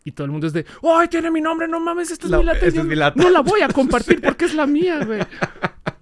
[0.04, 1.68] Y todo el mundo es de, ¡ay, tiene mi nombre!
[1.68, 2.66] No mames, esta es, mi, lata.
[2.66, 3.22] es mi lata.
[3.22, 5.22] No la voy a compartir porque es la mía, güey.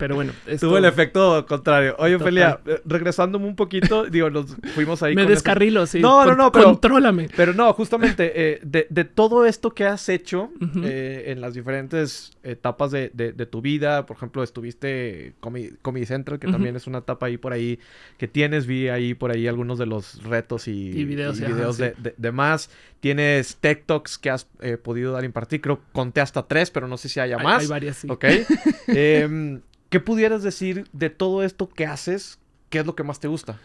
[0.03, 0.33] Pero bueno.
[0.59, 1.95] Tuvo el efecto contrario.
[1.97, 5.15] Oye, Ophelia, eh, regresándome un poquito, digo, nos fuimos ahí.
[5.15, 6.01] Me descarrilo, sí.
[6.01, 6.65] No, no, no, pero.
[6.65, 7.29] Contrólame.
[7.33, 10.49] Pero no, justamente eh, de, de, todo esto que has hecho
[10.83, 16.47] eh, en las diferentes etapas de, de, tu vida, por ejemplo, estuviste Comedy, Central, que
[16.47, 17.79] también es una etapa ahí por ahí
[18.17, 18.65] que tienes.
[18.65, 22.31] Vi ahí por ahí algunos de los retos y, y videos, y videos de, de,
[22.33, 22.69] más.
[22.99, 24.47] Tienes TikToks que has
[24.83, 25.61] podido dar impartir.
[25.61, 27.61] Creo que conté hasta tres, pero no sé si haya más.
[27.61, 28.07] Hay, varias, sí.
[28.09, 28.25] Ok.
[28.87, 29.61] eh,
[29.93, 32.39] ¿Qué pudieras decir de todo esto que haces?
[32.71, 33.59] ¿Qué es lo que más te gusta?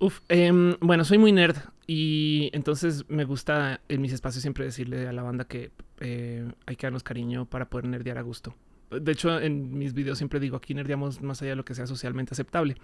[0.00, 5.06] Uf, eh, bueno, soy muy nerd y entonces me gusta en mis espacios siempre decirle
[5.06, 5.70] a la banda que
[6.00, 8.56] eh, hay que darnos cariño para poder nerdear a gusto.
[8.90, 11.86] De hecho, en mis videos siempre digo aquí nerdeamos más allá de lo que sea
[11.86, 12.74] socialmente aceptable.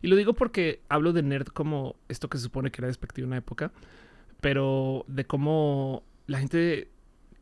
[0.00, 3.26] Y lo digo porque hablo de nerd como esto que se supone que era despectivo
[3.26, 3.72] en una época,
[4.40, 6.88] pero de cómo la gente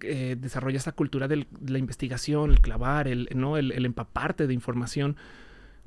[0.02, 3.56] eh, desarrolla esta cultura de la investigación, el clavar, el, ¿no?
[3.56, 5.16] el, empaparte de información.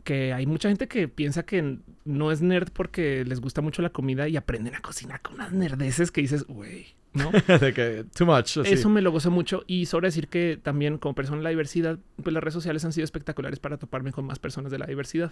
[0.03, 3.91] Que hay mucha gente que piensa que no es nerd porque les gusta mucho la
[3.91, 7.31] comida y aprenden a cocinar con unas nerdeces que dices, güey, ¿no?
[7.59, 8.57] de que too much.
[8.57, 9.63] Eso me lo gozo mucho.
[9.67, 12.93] Y sobre decir que también como persona de la diversidad, pues las redes sociales han
[12.93, 15.31] sido espectaculares para toparme con más personas de la diversidad.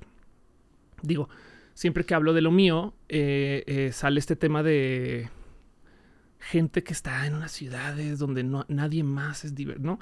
[1.02, 1.30] Digo,
[1.74, 5.30] siempre que hablo de lo mío, eh, eh, sale este tema de
[6.40, 10.00] gente que está en unas ciudades donde no, nadie más es diverso, ¿no?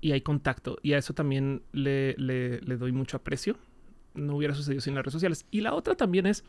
[0.00, 0.78] Y hay contacto.
[0.82, 3.56] Y a eso también le, le, le, doy mucho aprecio.
[4.14, 5.46] No hubiera sucedido sin las redes sociales.
[5.50, 6.42] Y la otra también es,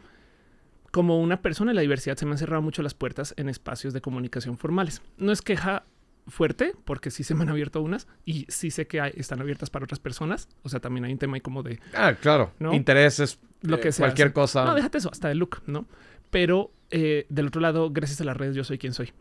[0.91, 3.93] como una persona de la diversidad, se me han cerrado mucho las puertas en espacios
[3.93, 5.01] de comunicación formales.
[5.17, 5.85] No es queja
[6.27, 9.83] fuerte, porque sí se me han abierto unas y sí sé que están abiertas para
[9.83, 10.47] otras personas.
[10.63, 11.79] O sea, también hay un tema ahí como de...
[11.93, 12.53] Ah, claro.
[12.59, 12.73] ¿no?
[12.73, 14.07] Intereses, lo que eh, sea.
[14.07, 14.65] Cualquier cosa.
[14.65, 15.87] No, déjate eso, hasta de look, ¿no?
[16.29, 19.11] Pero eh, del otro lado, gracias a las redes, yo soy quien soy.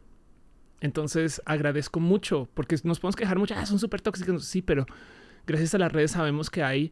[0.80, 4.44] Entonces agradezco mucho porque nos podemos quejar mucho, ah, son súper tóxicos.
[4.44, 4.86] Sí, pero
[5.46, 6.90] gracias a las redes sabemos que hay,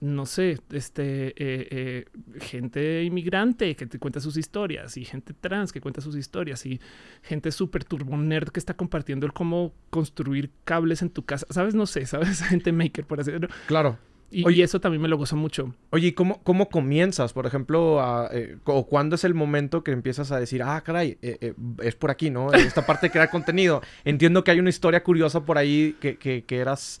[0.00, 2.04] no sé, este, eh, eh,
[2.40, 6.80] gente inmigrante que te cuenta sus historias y gente trans que cuenta sus historias y
[7.22, 11.46] gente súper turbo nerd que está compartiendo el cómo construir cables en tu casa.
[11.50, 13.48] Sabes, no sé, sabes, gente maker, por decirlo.
[13.66, 13.98] Claro.
[14.32, 15.74] Y, Oye, eso también me lo gozo mucho.
[15.90, 17.34] Oye, ¿y cómo, cómo comienzas?
[17.34, 18.00] Por ejemplo,
[18.32, 21.94] eh, o cuándo es el momento que empiezas a decir, ah, caray, eh, eh, es
[21.96, 22.50] por aquí, ¿no?
[22.52, 23.82] Esta parte de crear contenido.
[24.04, 27.00] Entiendo que hay una historia curiosa por ahí que, que, que eras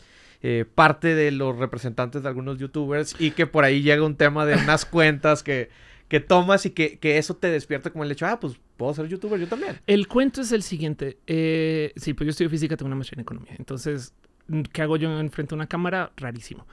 [0.74, 4.56] parte de los representantes de algunos youtubers y que por ahí llega un tema de
[4.56, 5.70] unas cuentas que,
[6.08, 9.06] que tomas y que, que, eso te despierta como el hecho, ah, pues puedo ser
[9.06, 9.78] youtuber yo también.
[9.86, 11.18] El cuento es el siguiente.
[11.94, 13.54] sí, pues yo estudio física, tengo una maestría en economía.
[13.56, 14.14] Entonces,
[14.72, 16.10] ¿qué hago yo enfrente a una cámara?
[16.16, 16.66] Rarísimo.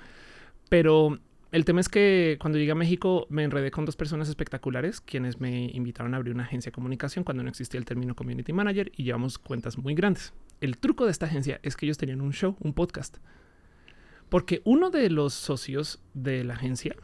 [0.69, 1.19] Pero
[1.51, 5.39] el tema es que cuando llegué a México me enredé con dos personas espectaculares, quienes
[5.39, 8.91] me invitaron a abrir una agencia de comunicación cuando no existía el término community manager
[8.95, 10.33] y llevamos cuentas muy grandes.
[10.61, 13.17] El truco de esta agencia es que ellos tenían un show, un podcast.
[14.29, 16.95] Porque uno de los socios de la agencia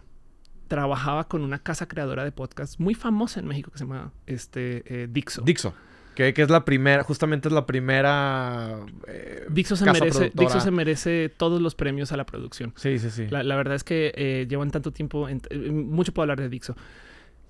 [0.67, 4.84] trabajaba con una casa creadora de podcasts muy famosa en México que se llama este,
[4.86, 5.41] eh, Dixo.
[5.41, 5.73] Dixo.
[6.15, 8.80] Que, es la primera, justamente es la primera.
[9.08, 12.73] Eh, Dixo, se merece, Dixo se merece todos los premios a la producción.
[12.78, 13.28] Sí, sí, sí.
[13.30, 16.75] La, verdad es que eh, llevan tanto tiempo, eh, mucho puedo hablar de Dixo.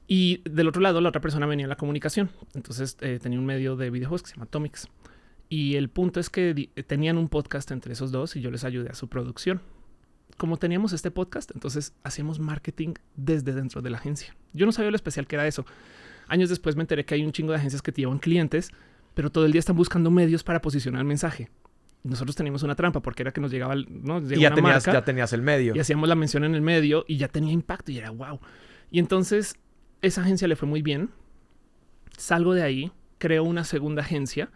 [0.07, 2.29] Y del otro lado, la otra persona venía en la comunicación.
[2.53, 4.87] Entonces tenía un medio de videojuegos que se llama Atomics.
[5.49, 8.89] Y el punto es que tenían un podcast entre esos dos y yo les ayudé
[8.89, 9.61] a su producción.
[10.37, 14.35] Como teníamos este podcast, entonces hacíamos marketing desde dentro de la agencia.
[14.53, 15.65] Yo no sabía lo especial que era eso.
[16.27, 18.71] Años después me enteré que hay un chingo de agencias que te llevan clientes,
[19.13, 21.49] pero todo el día están buscando medios para posicionar el mensaje.
[22.03, 24.19] Nosotros teníamos una trampa porque era que nos llegaba, ¿no?
[24.19, 25.75] y ya tenías, ya tenías el medio.
[25.75, 28.39] Y hacíamos la mención en el medio y ya tenía impacto y era wow.
[28.91, 29.55] Y entonces
[30.01, 31.09] esa agencia le fue muy bien.
[32.17, 34.51] Salgo de ahí, creo una segunda agencia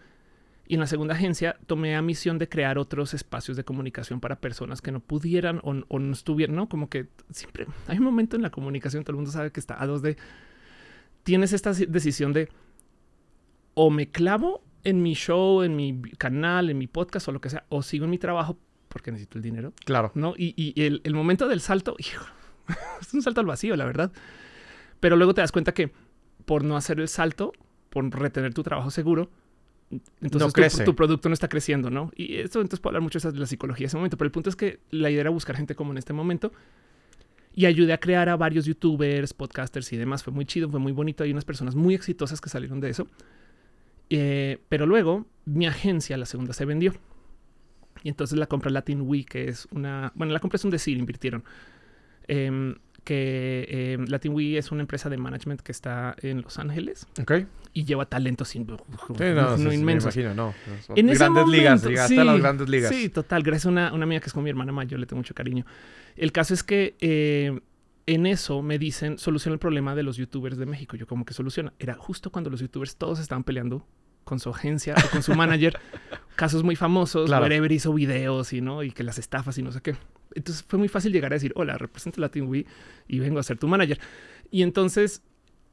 [0.68, 4.40] y en la segunda agencia tomé a misión de crear otros espacios de comunicación para
[4.40, 6.70] personas que no pudieran o, o no estuvieran, ¿no?
[6.70, 9.82] Como que siempre hay un momento en la comunicación, todo el mundo sabe que está
[9.82, 10.18] a dos de
[11.24, 12.50] tienes esta decisión de
[13.74, 17.50] o me clavo en mi show, en mi canal, en mi podcast o lo que
[17.50, 19.74] sea, o sigo en mi trabajo porque necesito el dinero.
[19.86, 20.12] Claro.
[20.16, 20.34] ¿no?
[20.38, 21.96] Y, el, momento del salto,
[23.02, 24.12] es un salto al vacío, la verdad.
[25.00, 25.92] Pero luego te das cuenta que
[26.46, 27.54] por no hacer el salto,
[27.90, 29.30] por retener tu trabajo seguro,
[30.22, 32.12] entonces tu, tu, producto no está creciendo, ¿no?
[32.16, 34.50] Y esto entonces puedo hablar mucho de la psicología en ese momento, pero el punto
[34.50, 36.52] es que la idea era buscar gente como en este momento
[37.54, 40.24] y ayudé a crear a varios youtubers, podcasters y demás.
[40.24, 41.24] Fue muy chido, fue muy bonito.
[41.24, 43.08] Hay unas personas muy exitosas que salieron de eso.
[44.10, 46.94] Eh, pero luego mi agencia, la segunda, se vendió.
[48.04, 50.12] Y entonces la compra Latin Week, que es una...
[50.16, 51.44] Bueno, la compra es un decir, invirtieron.
[52.28, 52.76] Em,
[53.10, 57.08] que eh, Latin Wii es una empresa de management que está en Los Ángeles.
[57.74, 58.74] Y lleva talento sin sí,
[59.18, 60.10] no, no inmenso.
[60.10, 60.54] Me imagino, no.
[60.96, 62.94] En grandes ligas, llegaste sí, a las grandes ligas.
[62.94, 63.42] Sí, total.
[63.42, 65.66] Gracias a una, una amiga que es como mi hermana mayor, le tengo mucho cariño.
[66.18, 67.60] El caso es que eh,
[68.06, 70.96] en eso me dicen soluciona el problema de los youtubers de México.
[70.96, 71.74] Yo como que soluciona.
[71.80, 73.88] Era justo cuando los youtubers todos estaban peleando
[74.30, 75.80] con su agencia o con su manager.
[76.36, 77.26] casos muy famosos.
[77.26, 77.44] Claro.
[77.44, 79.96] Wherever hizo videos y no, y que las estafas y no sé qué.
[80.36, 82.66] Entonces fue muy fácil llegar a decir, hola, represento Latin Wii
[83.08, 84.00] y vengo a ser tu manager.
[84.52, 85.24] Y entonces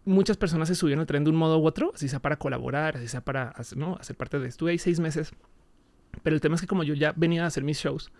[0.06, 2.96] muchas personas se subieron al tren de un modo u otro, así sea para colaborar,
[2.96, 3.96] así sea para ¿no?
[4.00, 4.48] hacer parte de...
[4.48, 5.32] Estuve ahí seis meses.
[6.22, 8.10] Pero el tema es que como yo ya venía a hacer mis shows,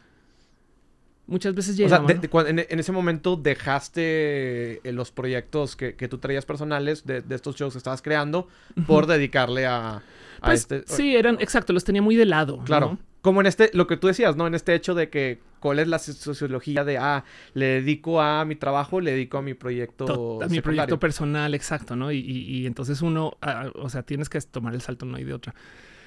[1.27, 2.05] muchas veces llegaban...
[2.05, 7.57] O sea, en, ese momento dejaste eh, los proyectos que, tú traías personales de, estos
[7.57, 8.49] shows que estabas creando
[8.87, 10.03] por dedicarle a,
[10.43, 10.85] pues, este...
[10.87, 12.59] Sí, eran, exacto, los tenía muy de lado.
[12.65, 12.99] Claro.
[13.23, 14.47] Como en este, lo que tú decías, ¿no?
[14.47, 18.55] En este hecho de que cuál es la sociología de, ah, le dedico a mi
[18.55, 20.41] trabajo, le dedico a mi proyecto.
[20.41, 22.13] a mi proyecto personal, exacto, ¿no?
[22.13, 25.57] Y, entonces uno, ah, o sea, tienes que tomar el salto, no hay de otra.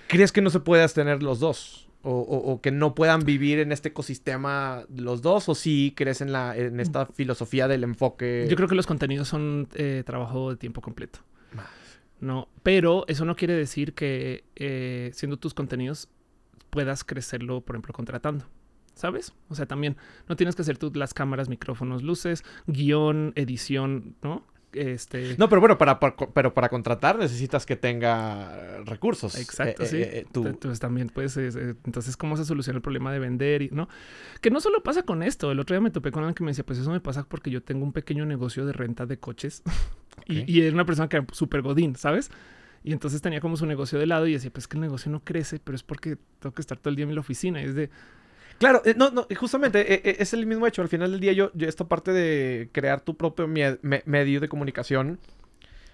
[0.07, 1.88] ¿Crees que no se puede tener los dos?
[2.01, 6.55] O, que no puedan vivir en este ecosistema los dos, o sí crees en, la,
[6.55, 8.47] en esta filosofía del enfoque.
[8.49, 11.19] Yo creo que los contenidos son eh, trabajo de tiempo completo.
[12.21, 16.09] No, pero eso no quiere decir que eh, siendo tus contenidos
[16.69, 18.45] puedas crecerlo, por ejemplo, contratando.
[18.93, 19.33] ¿Sabes?
[19.47, 19.95] O sea, también
[20.27, 24.45] no tienes que hacer tú las cámaras, micrófonos, luces, guion, edición, ¿no?
[24.73, 25.35] Este...
[25.37, 29.35] No, pero bueno, para, pero para contratar necesitas que tenga recursos.
[29.35, 29.97] Exacto, eh, sí.
[29.97, 30.45] Eh, tú...
[30.47, 33.61] Entonces también, pues, entonces, ¿cómo se soluciona el problema de vender?
[33.63, 33.89] Y, ¿no?
[34.41, 35.51] Que no solo pasa con esto.
[35.51, 37.49] El otro día me topé con alguien que me decía, pues eso me pasa porque
[37.49, 39.63] yo tengo un pequeño negocio de renta de coches.
[40.25, 42.29] y, y, era una persona que era súper godín, ¿sabes?
[42.83, 45.23] Y entonces tenía como su negocio de lado y decía, pues que el negocio no
[45.23, 47.61] crece, pero es porque tengo que estar todo el día en la oficina.
[47.61, 47.89] Y es de...
[48.59, 50.81] Claro, eh, no, no, justamente eh, eh, es el mismo hecho.
[50.81, 55.17] Al final del día, yo, yo esta parte de crear tu propio medio de comunicación,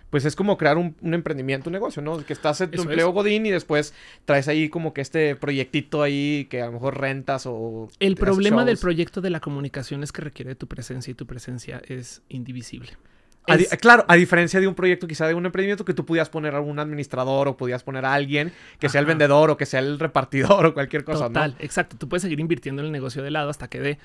[0.10, 2.18] pues es como crear un, emprendimiento, un negocio, ¿no?
[2.26, 3.94] Que estás en tu empleo Godín y después
[4.26, 7.88] traes ahí como que este proyectito ahí que a lo mejor rentas o...
[8.00, 11.82] El problema del proyecto de la comunicación es que requiere tu presencia y tu presencia
[11.88, 12.98] es indivisible
[13.80, 16.62] claro, a diferencia de un proyecto, quizá de un emprendimiento que tú podías poner a
[16.62, 20.00] un administrador o podías poner a alguien que sea el vendedor o que sea el
[20.00, 21.98] repartidor o cualquier cosa, Total, exacto.
[21.98, 24.00] Tú puedes seguir invirtiendo en el negocio de lado hasta que dé,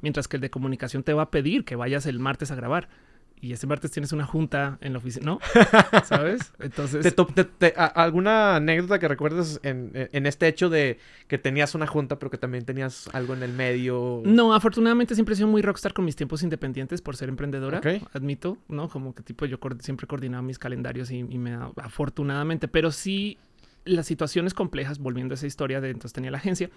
[0.00, 2.88] mientras que el de comunicación te va a pedir que vayas el martes a grabar
[3.40, 5.40] y ese martes tienes una junta en la oficina, ¿no?
[6.04, 6.52] ¿Sabes?
[6.58, 7.14] Entonces...
[7.76, 12.64] ¿Alguna anécdota que recuerdes en, este hecho de que tenías una junta, pero que también
[12.64, 14.22] tenías algo en el medio?
[14.24, 17.80] No, afortunadamente siempre he sido muy rockstar con mis tiempos independientes por ser emprendedora,
[18.12, 18.88] admito, ¿no?
[18.88, 23.38] Como que tipo yo siempre coordinaba mis calendarios y, y me afortunadamente, pero sí
[23.84, 26.70] las situaciones complejas, volviendo a esa historia de entonces tenía la agencia,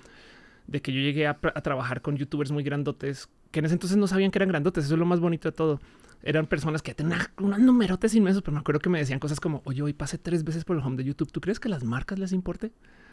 [0.68, 3.98] de que yo llegué a, a trabajar con youtubers muy grandotes, que en ese entonces
[3.98, 5.80] no sabían que eran grandotes, eso es lo más bonito de todo
[6.24, 9.62] eran personas que tenían unos numerotes inmensos, pero me acuerdo que me decían cosas como,
[9.66, 11.32] oye, hoy pasé tres veces por el home de YouTube.
[11.32, 12.72] ¿Tú crees que las marcas les importe?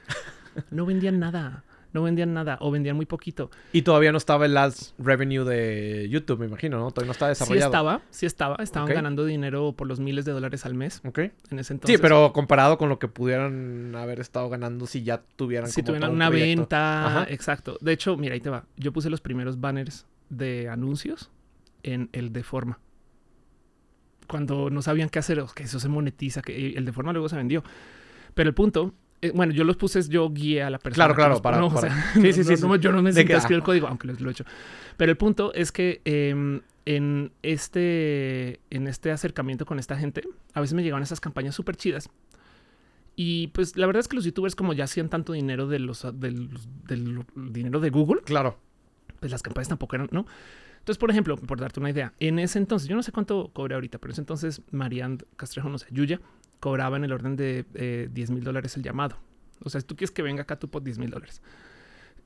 [0.70, 1.64] no vendían nada.
[1.92, 3.50] No vendían nada o vendían muy poquito.
[3.72, 6.90] Y todavía no estaba el ads revenue de YouTube, me imagino, ¿no?
[6.90, 7.60] Todavía no estaba desarrollado.
[7.60, 8.56] Sí estaba, sí estaba.
[8.56, 11.00] Estaban ganando dinero por los miles de dólares al mes.
[11.06, 11.18] Ok.
[11.18, 11.96] En ese entonces.
[11.96, 16.10] Sí, pero comparado con lo que pudieran haber estado ganando si ya tuvieran Si tuvieran
[16.10, 17.26] una venta.
[17.30, 17.78] Exacto.
[17.80, 18.66] De hecho, mira, ahí te va.
[18.76, 21.30] Yo puse los primeros banners de anuncios
[21.82, 22.78] en el de forma
[24.26, 27.36] cuando no sabían qué hacer, que eso se monetiza, que el de forma luego se
[27.36, 27.62] vendió.
[28.34, 31.06] Pero el punto, eh, bueno, yo los puse, yo guié a la persona.
[31.06, 31.70] Claro, claro, para, no,
[32.14, 34.44] sí, sí, sí, yo no necesito escribir el código, aunque lo, he hecho.
[34.96, 40.60] Pero el punto es que em, en, este, en este acercamiento con esta gente, a
[40.60, 42.10] veces me llegaban esas campañas súper chidas.
[43.16, 46.02] Y pues la verdad es que los youtubers, como ya hacían tanto dinero de los,
[46.20, 46.50] del,
[46.84, 48.58] del dinero de Google, claro,
[49.18, 50.26] pues las campañas tampoco eran, ¿no?
[50.86, 53.74] Entonces, por ejemplo, por darte una idea, en ese entonces, yo no sé cuánto cobré
[53.74, 56.20] ahorita, pero en ese entonces Marianne Castrejo, no sé, Yuya,
[56.60, 59.18] cobraba en el orden de eh, 10 mil dólares el llamado.
[59.64, 61.42] O sea, si tú quieres que venga acá, tú por 10 mil dólares.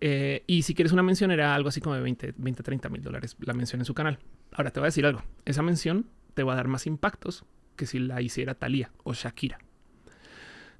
[0.03, 3.03] Eh, y si quieres una mención, era algo así como de 20, 20 30 mil
[3.03, 4.18] dólares la mención en su canal.
[4.53, 5.23] Ahora te voy a decir algo.
[5.46, 7.46] Esa mención te va a dar más impactos
[7.77, 9.59] que si la hiciera Thalía o Shakira.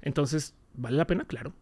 [0.03, 1.25] Entonces, ¿vale la pena?
[1.25, 1.55] Claro.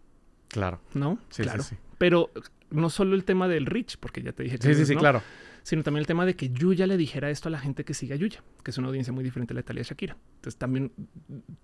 [0.49, 0.81] Claro.
[0.93, 1.17] ¿No?
[1.29, 1.63] Sí, claro.
[1.63, 2.29] Sí, Pero
[2.71, 5.21] no solo el tema del reach, porque ya te dije que Sí, sí, sí, claro.
[5.63, 8.13] Sino también el tema de que Yuya le dijera esto a la gente que sigue
[8.13, 10.17] a Yuya, que es una audiencia muy diferente a la Italia de Shakira.
[10.35, 10.91] Entonces también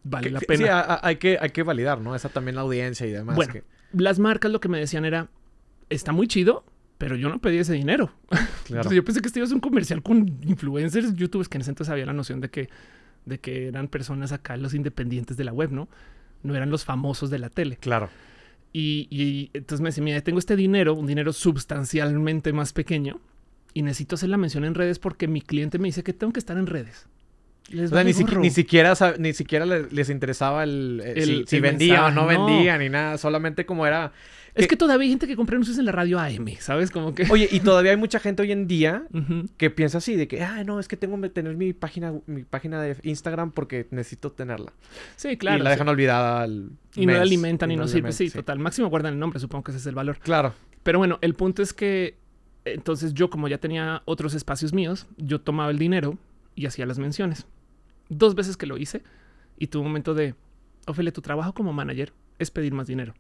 [0.04, 0.86] vale la pena.
[0.86, 2.16] Sí, hay que, hay que validar, ¿no?
[2.16, 3.36] Esa también la audiencia y demás.
[3.36, 3.54] Bueno,
[3.94, 5.30] las marcas lo que me decían era,
[5.90, 6.66] está muy chido,
[6.98, 8.12] pero yo no pedí ese dinero.
[8.66, 8.92] Claro.
[8.92, 11.70] yo pensé que esto iba a ser un comercial con influencers, youtubers, que en ese
[11.70, 12.68] entonces había la noción de que,
[13.24, 15.88] de que eran personas acá, los independientes de la web, ¿no?
[16.42, 17.78] No eran los famosos de la tele.
[17.78, 18.10] Claro.
[18.78, 23.22] Y, entonces me decía, mira, tengo este dinero, un dinero sustancialmente más pequeño,
[23.76, 26.40] y necesito hacer la mención en redes porque mi cliente me dice que tengo que
[26.40, 27.06] estar en redes.
[27.72, 28.40] o sea, ni, siquiera,
[29.20, 33.86] ni siquiera les, interesaba el, eh, si, vendía o no, vendía ni nada, solamente como
[33.86, 34.14] era
[34.56, 36.90] es que todavía hay gente que compra anuncios en la radio AM, ¿sabes?
[36.90, 37.28] Como que...
[37.30, 39.04] Oye, y todavía hay mucha gente hoy en día
[39.58, 42.44] que piensa así, de que, ah, no, es que tengo que tener mi página, mi
[42.44, 44.72] página de Instagram porque necesito tenerla.
[45.18, 45.60] Sí, claro.
[45.60, 48.14] Y la dejan olvidada al Y no la alimentan y, no, sirve.
[48.14, 48.60] Sí, total.
[48.60, 50.20] Máximo guardan el nombre, supongo que ese es el valor.
[50.20, 50.54] Claro.
[50.84, 52.16] Pero bueno, el punto es que
[52.66, 56.18] entonces yo, como ya tenía otros espacios míos, yo tomaba el dinero
[56.56, 57.48] y hacía las menciones.
[58.10, 59.04] Dos veces que lo hice
[59.58, 60.36] y tuve un momento de,
[60.88, 63.14] Ophelia, tu trabajo como manager es pedir más dinero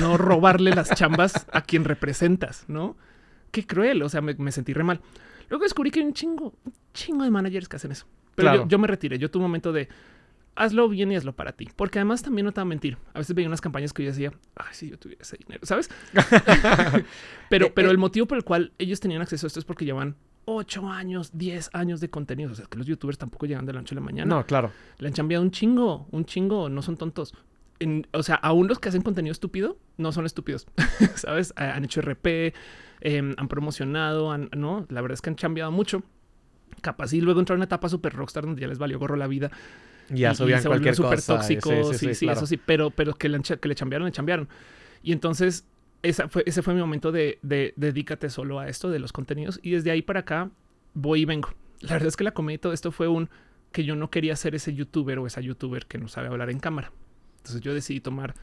[0.00, 2.96] no robarle las chambas a quien representas, ¿no?
[3.50, 5.00] Qué cruel, o sea, me, sentí re mal.
[5.50, 8.06] Luego descubrí que hay un chingo, un chingo de managers que hacen eso.
[8.34, 9.88] Pero yo, me retiré, yo tuve un momento de
[10.54, 11.68] hazlo bien y hazlo para ti.
[11.76, 12.98] Porque además también no te voy a mentir.
[13.14, 15.90] A veces veía unas campañas que yo decía, ay, si yo tuviera ese dinero, ¿sabes?
[17.48, 17.90] pero, eh, pero eh.
[17.90, 21.30] el motivo por el cual ellos tenían acceso a esto es porque llevan 8 años,
[21.36, 22.52] 10 años de contenido.
[22.52, 24.34] O sea, que los youtubers tampoco llegan de la noche a la mañana.
[24.34, 24.72] No, claro.
[24.98, 27.34] Le han cambiado un chingo, un chingo, no son tontos
[28.12, 30.66] o sea, aún los que hacen contenido estúpido no son estúpidos,
[31.14, 31.52] ¿sabes?
[31.56, 32.54] Han hecho RP,
[33.00, 36.02] em, han promocionado, no, la verdad es que han cambiado mucho.
[36.80, 39.26] Capaz y luego entraron en una etapa super rockstar donde ya les valió gorro la
[39.26, 39.50] vida.
[40.10, 43.74] Ya subían cualquier super tóxicos, sí, sí, eso sí, pero, pero que, le, que le
[43.74, 44.48] chambearon, le chambearon.
[45.02, 45.66] Y entonces
[46.02, 49.60] esa fue, ese fue mi momento de, de, dedícate solo a esto de los contenidos.
[49.62, 50.50] Y desde ahí para acá
[50.94, 51.54] voy y vengo.
[51.80, 53.28] La verdad es que la comedia y todo esto fue un
[53.72, 56.60] que yo no quería ser ese youtuber o esa youtuber que no sabe hablar en
[56.60, 56.92] cámara.
[57.38, 58.34] Entonces yo decidí tomar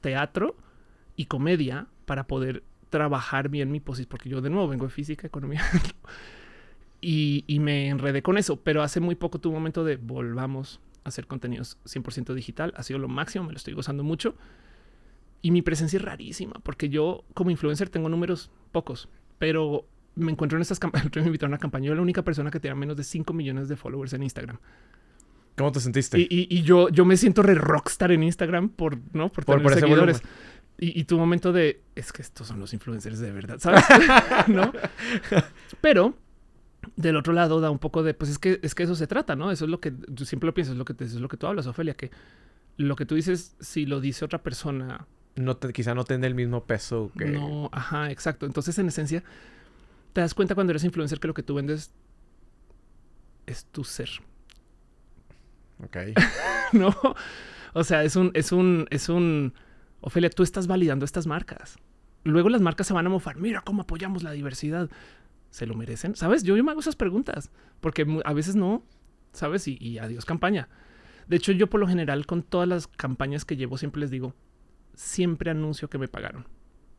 [0.00, 0.56] teatro
[1.16, 5.26] y comedia para poder trabajar bien mi posición, porque yo de nuevo vengo de física,
[5.26, 5.62] economía,
[7.00, 11.26] y, me enredé con eso, pero hace muy poco tuve un momento de volvamos hacer
[11.26, 14.34] contenidos 100% digital, ha sido lo máximo, me lo estoy gozando mucho,
[15.42, 20.58] y mi presencia es rarísima, porque yo como influencer tengo números pocos, pero me encuentro
[20.58, 22.96] en estas campañas, me invitaron a una campaña, yo la única persona que tenía menos
[22.96, 24.58] de 5 millones de followers en Instagram.
[25.56, 26.18] ¿Cómo te sentiste?
[26.28, 29.30] Y, yo, yo me siento re rockstar en Instagram por, ¿no?
[29.30, 30.22] por, tener seguidores.
[30.78, 33.82] Y, tu momento de, es que estos son los influencers de verdad, ¿sabes?
[34.48, 34.70] ¿No?
[35.80, 36.14] Pero
[36.96, 39.34] del otro lado da un poco de, pues es que, es que eso se trata,
[39.34, 39.50] ¿no?
[39.50, 41.46] Eso es lo que, yo siempre lo pienso, es lo que, es lo que tú
[41.46, 42.10] hablas, Ofelia, que
[42.76, 45.06] lo que tú dices, si lo dice otra persona...
[45.34, 47.26] No quizá no tenga el mismo peso que...
[47.26, 48.46] No, ajá, exacto.
[48.46, 49.22] Entonces, en esencia,
[50.12, 51.92] te das cuenta cuando eres influencer que lo que tú vendes
[53.46, 54.08] es tu ser.
[55.84, 55.96] Ok.
[56.72, 56.94] no.
[57.74, 59.52] O sea, es un, es un, es un.
[60.00, 61.76] Ofelia, tú estás validando estas marcas.
[62.24, 63.36] Luego las marcas se van a mofar.
[63.36, 64.88] Mira cómo apoyamos la diversidad.
[65.56, 66.14] ¿Se lo merecen?
[66.14, 66.42] ¿Sabes?
[66.42, 67.50] Yo, yo me hago esas preguntas
[67.80, 68.82] porque a veces no,
[69.32, 69.66] ¿sabes?
[69.66, 70.68] Y, y adiós campaña.
[71.28, 74.34] De hecho, yo por lo general con todas las campañas que llevo siempre les digo,
[74.92, 76.46] siempre anuncio que me pagaron.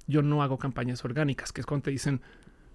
[0.07, 2.19] Yo no hago campañas orgánicas, que es cuando te dicen,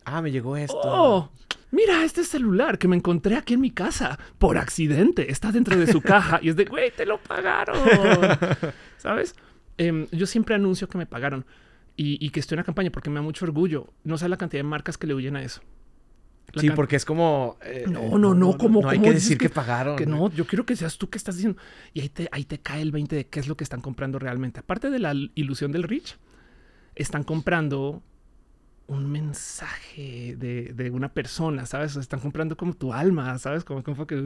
[0.04, 0.78] ah, me llegó esto.
[0.84, 1.32] Oh,
[1.72, 5.32] mira este celular que me encontré aquí en mi casa por accidente.
[5.32, 7.76] Está dentro de su caja y es de, güey, te lo pagaron.
[8.98, 9.34] ¿Sabes?
[9.78, 11.44] Em, yo siempre anuncio que me pagaron
[11.96, 13.92] y, que estoy en la campaña porque me da mucho orgullo.
[14.04, 15.60] No sé la cantidad de marcas que le huyen a eso.
[16.56, 17.58] sí, porque es como.
[17.64, 18.82] Eh, no, no, no, como.
[18.82, 19.96] No, hay que decir que, pagaron.
[19.96, 21.60] Que no, yo quiero que seas tú que estás diciendo.
[21.92, 24.18] Y ahí te, ahí te cae el 20 de qué es lo que están comprando
[24.18, 24.60] realmente.
[24.60, 26.16] Aparte de la ilusión del Rich,
[26.94, 28.02] están comprando
[28.88, 31.96] un mensaje de, una persona, ¿sabes?
[31.96, 33.64] están comprando como tu alma, ¿sabes?
[33.64, 34.16] Como, como que...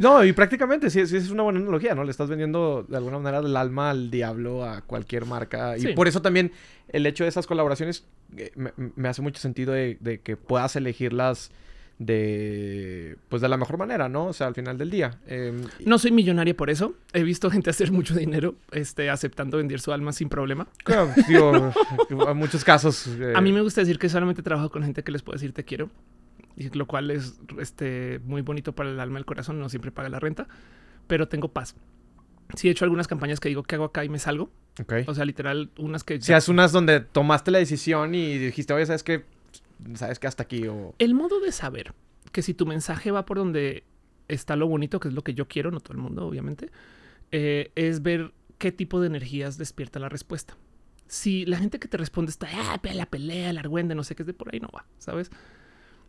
[0.00, 2.04] no, y prácticamente sí, sí, es una buena analogía, ¿no?
[2.04, 5.76] Le estás vendiendo de alguna manera el alma al diablo a cualquier marca.
[5.78, 6.52] Y por eso también
[6.88, 8.04] el hecho de esas colaboraciones
[8.36, 8.52] eh,
[8.96, 11.50] me, hace mucho sentido de, de que puedas elegirlas
[11.98, 14.26] de pues de la mejor manera, ¿no?
[14.26, 15.18] O sea, al final del día.
[15.26, 16.94] Em, no soy millonaria por eso.
[17.12, 20.68] He visto gente hacer mucho dinero, este, aceptando vender su alma sin problema.
[20.84, 21.72] Claro, digo,
[22.28, 23.06] en muchos casos.
[23.18, 25.52] Eh, A mí me gusta decir que solamente trabajo con gente que les puedo decir
[25.52, 25.90] te quiero,
[26.56, 29.58] y lo cual es este, muy bonito para el alma y el corazón.
[29.58, 30.46] No siempre paga la renta,
[31.06, 31.74] pero tengo paz.
[32.54, 34.50] Sí he hecho algunas campañas que digo que hago acá y me salgo.
[34.80, 35.04] Okay.
[35.06, 36.20] O sea, literal, unas que...
[36.20, 39.24] Si haces unas donde tomaste la decisión y dijiste, oye, ¿sabes qué?
[39.94, 40.94] Sabes que hasta aquí o...
[40.98, 41.94] El modo de saber
[42.32, 43.84] que si tu mensaje va por donde
[44.28, 46.70] está lo bonito, que es lo que yo quiero, no todo el mundo, obviamente,
[47.32, 50.56] eh, es ver qué tipo de energías despierta la respuesta.
[51.06, 54.24] si la gente que te responde está, ah, la pelea, la argüende, no sé qué
[54.24, 55.30] es de por ahí, no va, ¿sabes?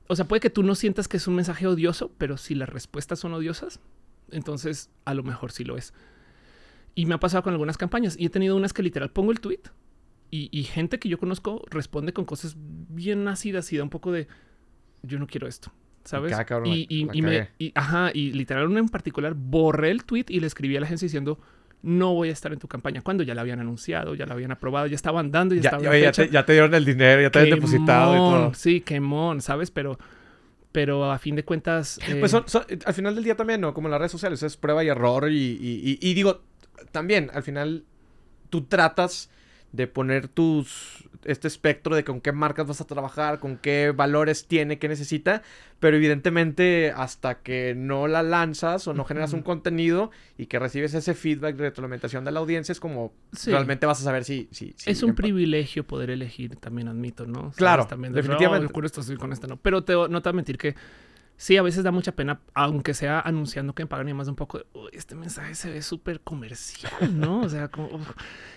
[0.07, 2.67] O sea, puede que tú no sientas que es un mensaje odioso, pero si las
[2.67, 3.79] respuestas son odiosas,
[4.29, 5.93] entonces a lo mejor sí lo es.
[6.95, 9.39] Y me ha pasado con algunas campañas y he tenido unas que literal pongo el
[9.39, 9.61] tweet
[10.31, 14.27] y, gente que yo conozco responde con cosas bien ácidas y da un poco de
[15.01, 15.71] yo no quiero esto,
[16.03, 16.35] ¿sabes?
[16.65, 20.77] y, y, me, ajá, y literal una en particular borré el tweet y le escribí
[20.77, 21.39] a la agencia diciendo
[21.81, 24.51] no voy a estar en tu campaña cuando ya la habían anunciado, ya la habían
[24.51, 28.13] aprobado, ya estaban dando, ya, ya, ya, te, dieron el dinero, ya te habían depositado
[28.13, 28.53] y todo.
[28.53, 29.71] Sí, quemón, ¿sabes?
[29.71, 29.97] Pero
[30.71, 31.99] pero a fin de cuentas.
[32.19, 33.73] Pues eh, al final del día también, ¿no?
[33.73, 35.31] Como en las redes sociales, es prueba y error.
[35.31, 36.41] y, y digo,
[36.91, 37.85] también, al final,
[38.49, 39.31] tú tratas
[39.71, 44.47] de poner tus este espectro de con qué marcas vas a trabajar, con qué valores
[44.47, 45.41] tiene, qué necesita,
[45.79, 50.93] pero evidentemente hasta que no la lanzas o no generas un contenido y que recibes
[50.93, 53.11] ese feedback de retroalimentación de la audiencia es como
[53.45, 54.47] realmente vas a saber si...
[54.51, 57.51] si, es un privilegio poder elegir, también admito, ¿no?
[57.51, 58.71] Claro, definitivamente.
[58.71, 59.57] con esto, con esto no.
[59.57, 60.75] Pero te, no te voy a mentir que
[61.39, 64.35] sí, a veces da mucha pena, aunque sea anunciando que me pagan y más un
[64.35, 64.59] poco,
[64.91, 67.39] este mensaje se ve súper comercial, ¿no?
[67.39, 67.89] O sea, como,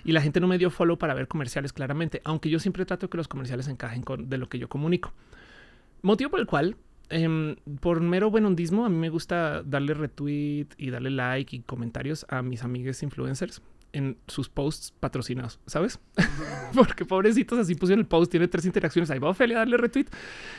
[0.04, 3.08] y la gente no me dio follow para ver comerciales claramente, aunque yo siempre trato
[3.08, 5.12] que los comerciales encajen con de lo que yo comunico.
[6.02, 6.76] Motivo por el cual,
[7.08, 11.60] em, por mero buen hondismo, a mí me gusta darle retweet y darle like y
[11.60, 13.62] comentarios a mis amigues influencers
[13.92, 15.98] en sus posts patrocinados, ¿sabes?
[16.74, 20.06] Porque pobrecitos así pusieron el post, tiene tres interacciones, ahí va Ofelia a darle retweet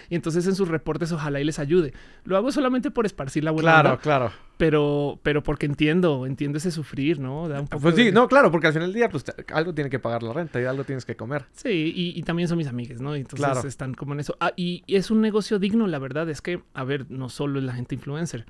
[0.10, 1.94] y entonces en sus reportes ojalá y les ayude.
[2.24, 4.32] Lo hago solamente por esparcir la buena Claro, claro.
[4.58, 7.50] Pero, pero porque entiendo, entiendo ese sufrir, ¿no?
[7.82, 10.32] pues sí, no, claro, porque al final del día pues algo tiene que pagar la
[10.32, 11.46] renta y algo tienes que comer.
[11.54, 13.16] Sí, y, también son mis amigues, ¿no?
[13.16, 14.38] entonces están como en eso.
[14.40, 17.60] Ah, y, y es un negocio digno, la verdad, es que, a ver, no solo
[17.60, 18.46] es la gente influencer.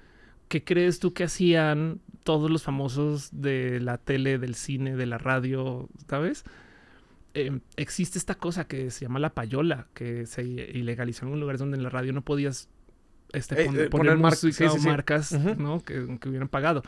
[0.54, 5.18] ¿Qué crees tú que hacían todos los famosos de la tele, del cine, de la
[5.18, 6.43] radio, ¿sabes?
[7.34, 11.78] Em, existe esta cosa que se llama la payola, que se ilegalizó en lugares donde
[11.78, 12.70] en la radio no podías
[13.32, 15.84] este, eh, eh, poner, marcas ¿no?
[15.84, 16.84] que, hubieran pagado.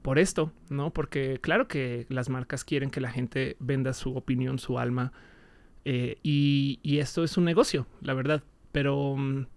[0.00, 0.90] Por esto, ¿no?
[0.90, 5.12] Porque claro que las marcas quieren que la gente venda su opinión, su alma.
[5.84, 8.42] Eh, y, esto es un negocio, la verdad.
[8.72, 9.48] Pero mm,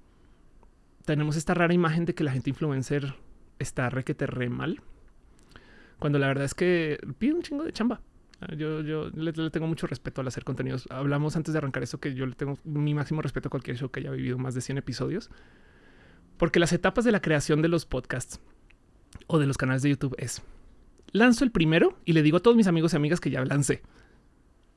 [1.05, 3.15] tenemos esta rara imagen de que la gente influencer
[3.59, 4.81] está requete re mal.
[5.99, 8.01] Cuando la verdad es que pide un chingo de chamba.
[8.41, 10.87] Ah, yo, yo le, tengo mucho respeto al hacer contenidos.
[10.89, 13.89] Hablamos antes de arrancar eso que yo le tengo mi máximo respeto a cualquier show
[13.89, 15.29] que haya vivido más de 100 episodios.
[16.37, 18.39] Porque las etapas de la creación de los podcasts
[19.27, 20.41] o de los canales de YouTube es
[21.11, 23.81] lanzo el primero y le digo a todos mis amigos y amigas que ya lancé.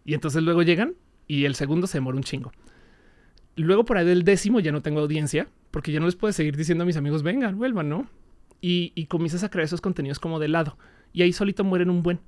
[0.05, 0.95] Y entonces luego llegan
[1.29, 2.53] y el segundo se demora un chingo.
[3.55, 6.57] Luego por ahí del décimo ya no tengo audiencia porque ya no les puedo seguir
[6.57, 8.09] diciendo a mis amigos vengan, vuelvan, ¿no?
[8.65, 10.79] Y, comienzas a crear esos contenidos como de lado.
[11.13, 12.21] Y ahí solito mueren un buen.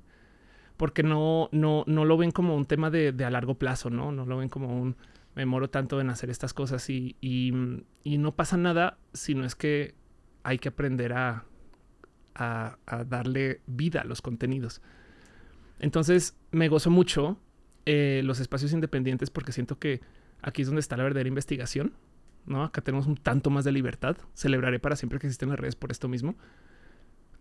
[0.75, 4.11] Porque no, no, no lo ven como un tema de, a largo plazo, ¿no?
[4.11, 4.97] No lo ven como un
[5.35, 7.51] me moro tanto en hacer estas cosas y, y,
[8.17, 9.93] no pasa nada, sino es que
[10.43, 11.43] hay que aprender a,
[12.35, 14.81] a, darle vida a los contenidos.
[15.79, 17.37] Entonces me gozo mucho
[17.85, 20.01] eh, los espacios independientes porque siento que
[20.41, 21.93] aquí es donde está la verdadera investigación.
[22.45, 22.63] ¿No?
[22.63, 24.17] Acá tenemos un tanto más de libertad.
[24.33, 26.35] Celebraré para siempre que existen las redes por esto mismo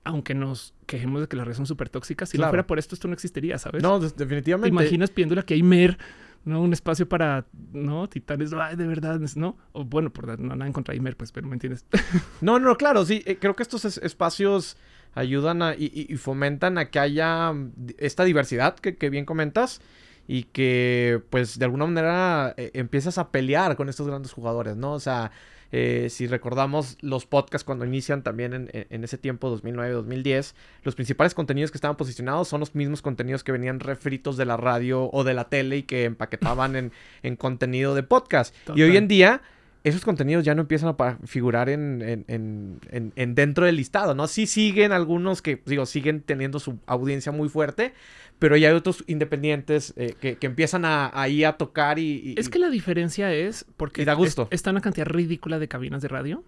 [0.05, 2.95] aunque nos quejemos de que las redes son súper tóxicas, si no fuera por esto,
[2.95, 3.83] esto no existiría, ¿sabes?
[3.83, 4.77] No, definitivamente.
[4.77, 5.99] ¿Te imaginas pidiéndole que hay mer,
[6.45, 6.61] ¿no?
[6.61, 8.09] Un espacio para, ¿no?
[8.09, 9.57] Titanes, ay, de verdad, ¿no?
[9.73, 11.87] O bueno, por no, nada en contra de Imer, pues, pero ¿me entiendes?
[12.43, 13.23] no, no, claro, sí.
[13.25, 14.77] Eh, creo que estos espacios
[15.15, 17.55] ayudan a, y, fomentan a que haya
[17.97, 19.81] esta diversidad que, que bien comentas
[20.27, 24.93] y que, pues, de alguna manera eh, empiezas a pelear con estos grandes jugadores, ¿no?
[24.93, 25.31] O sea,
[25.77, 30.55] eh, si recordamos los podcasts cuando inician también en, ese tiempo, 2009-2010,
[30.85, 34.57] los principales contenidos que estaban posicionados son los mismos contenidos que venían refritos de la
[34.57, 38.55] radio o de la tele y que empaquetaban en, contenido de podcast.
[38.77, 39.43] Y hoy en día
[39.85, 44.27] esos contenidos ya no empiezan a figurar en, en, dentro del listado, ¿no?
[44.27, 47.93] Sí siguen algunos que, digo, siguen teniendo su audiencia muy fuerte,
[48.39, 52.59] pero ya hay otros independientes eh, que, empiezan a, ahí a tocar y, Es que
[52.59, 54.49] la diferencia es porque da gusto.
[54.51, 56.43] está una cantidad ridícula de cabinas de radio,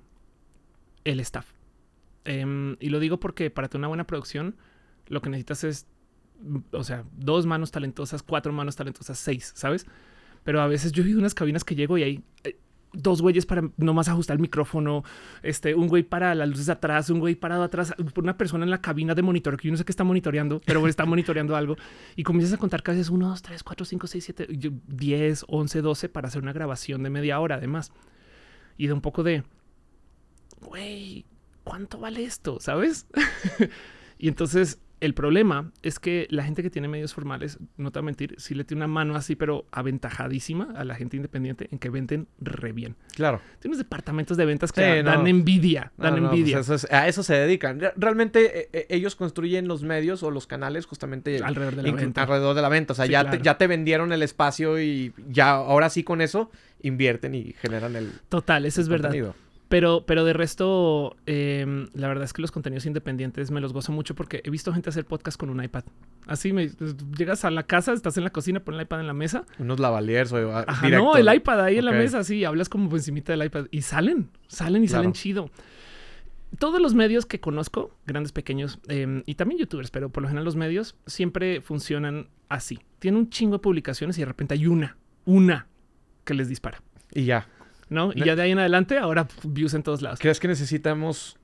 [1.04, 1.46] el staff.
[2.24, 4.56] Em, y lo digo porque para tener una buena producción,
[5.08, 5.86] lo que necesitas es,
[6.72, 9.86] o sea, dos manos talentosas, cuatro manos talentosas, seis, ¿sabes?
[10.42, 12.56] Pero a veces yo he visto unas cabinas que llego y hay eh,
[12.92, 15.04] dos güeyes para nomás ajustar el micrófono,
[15.42, 18.80] este, un güey para las luces atrás, un güey parado atrás, una persona en la
[18.80, 21.76] cabina de monitor que yo no sé qué está monitoreando, pero está monitoreando algo
[22.14, 24.46] y comienzas a contar veces 1, 2, 3, 4, 5, 6, 7,
[24.86, 27.92] 10, 11, 12 para hacer una grabación de media hora además.
[28.78, 29.42] Y de un poco de,
[30.60, 31.24] güey,
[31.64, 32.58] ¿cuánto vale esto?
[32.60, 33.06] ¿Sabes?
[34.18, 38.04] y entonces El problema es que la gente que tiene medios formales, no te voy
[38.04, 41.78] a mentir, sí le tiene una mano así, pero aventajadísima a la gente independiente en
[41.78, 42.96] que venden re bien.
[43.14, 43.40] Claro.
[43.60, 46.60] Tiene unos departamentos de ventas que dan envidia, dan pues envidia.
[46.90, 47.80] a eso se dedican.
[47.96, 52.22] Realmente eh, eh, ellos construyen los medios o los canales justamente alrededor de la venta.
[52.22, 52.92] Alrededor de la venta.
[52.94, 56.50] O sea, ya, te, ya te vendieron el espacio y ya ahora sí con eso
[56.80, 58.12] invierten y generan el...
[58.28, 59.12] Total, eso es verdad.
[59.68, 63.90] Pero, pero de resto, em, la verdad es que los contenidos independientes me los gozo
[63.90, 65.82] mucho porque he visto gente hacer podcast con un iPad.
[66.26, 66.70] Así me
[67.16, 69.44] llegas a la casa, estás en la cocina, pones el iPad en la mesa.
[69.58, 72.88] Unos lavaliers o ah, Ajá, no, el iPad ahí en la mesa, sí, hablas como
[72.88, 75.50] por encimita del iPad y salen, salen y salen chido.
[76.60, 80.44] Todos los medios que conozco, grandes, pequeños em, y también youtubers, pero por lo general
[80.44, 82.78] los medios siempre funcionan así.
[83.00, 85.66] Tienen un chingo de publicaciones y de repente hay una, una
[86.24, 86.80] que les dispara.
[87.12, 87.48] Y ya.
[87.88, 88.12] ¿No?
[88.14, 90.18] Y ya de ahí en adelante, ahora views en todos lados.
[90.18, 91.36] ¿Crees que necesitamos,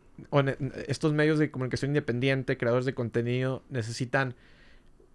[0.86, 4.34] estos medios de comunicación independiente, creadores de contenido, necesitan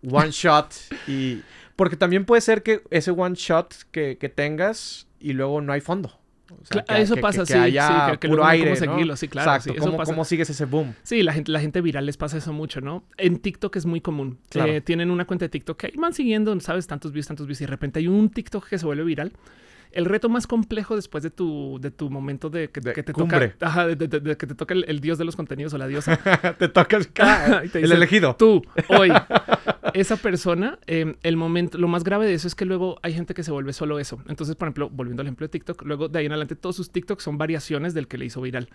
[0.10, 0.74] one shot
[1.08, 1.42] y...
[1.76, 6.20] Porque también puede ser que ese one shot que, tengas y luego no hay fondo.
[6.88, 9.54] eso pasa, sí, haya sí, que, puro aire, seguirlo, sí, claro.
[9.54, 10.96] Exacto, ¿Cómo, ¿cómo, sigues ese boom?
[11.04, 13.04] Sí, la gente, la gente viral les pasa eso mucho, ¿no?
[13.18, 14.40] En TikTok es muy común.
[14.56, 16.88] Eh, tienen una cuenta de TikTok que van siguiendo, ¿sabes?
[16.88, 19.34] Tantos views, tantos views, y de repente hay un TikTok que se vuelve viral
[19.98, 23.88] el reto más complejo después de tu, de tu momento de que, te toca, ajá,
[23.88, 23.98] de,
[24.38, 26.18] que te toca el, dios de los contenidos o la diosa.
[26.60, 28.36] te toca el, elegido.
[28.36, 29.12] Tú, hoy.
[29.95, 33.34] esa persona, em, el momento, lo más grave de eso es que luego hay gente
[33.34, 34.22] que se vuelve solo eso.
[34.28, 36.91] Entonces, por ejemplo, volviendo al ejemplo de TikTok, luego de ahí en adelante todos sus
[36.91, 38.70] TikToks son variaciones del que le hizo viral.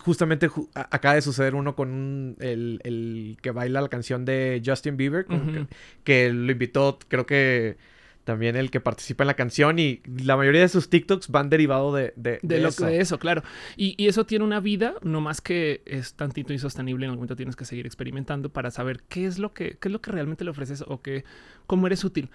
[0.00, 5.26] Justamente acaba de suceder uno con el, que baila la canción de Justin Bieber,
[6.02, 7.76] que lo invitó, creo que
[8.26, 11.94] también el que participa en la canción y la mayoría de sus TikToks van derivado
[11.94, 12.84] de, de, de, lo, eso.
[12.84, 13.44] de eso, claro.
[13.76, 17.04] Y, y, eso tiene una vida, no más que es tantito insostenible.
[17.06, 19.92] En algún momento tienes que seguir experimentando para saber qué es lo que, qué es
[19.92, 21.24] lo que realmente le ofreces o que,
[21.68, 22.30] cómo eres útil.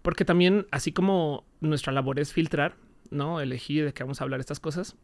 [0.00, 2.76] Porque también, así como nuestra labor es filtrar,
[3.10, 3.42] ¿no?
[3.42, 4.96] Elegir de qué vamos a hablar estas cosas,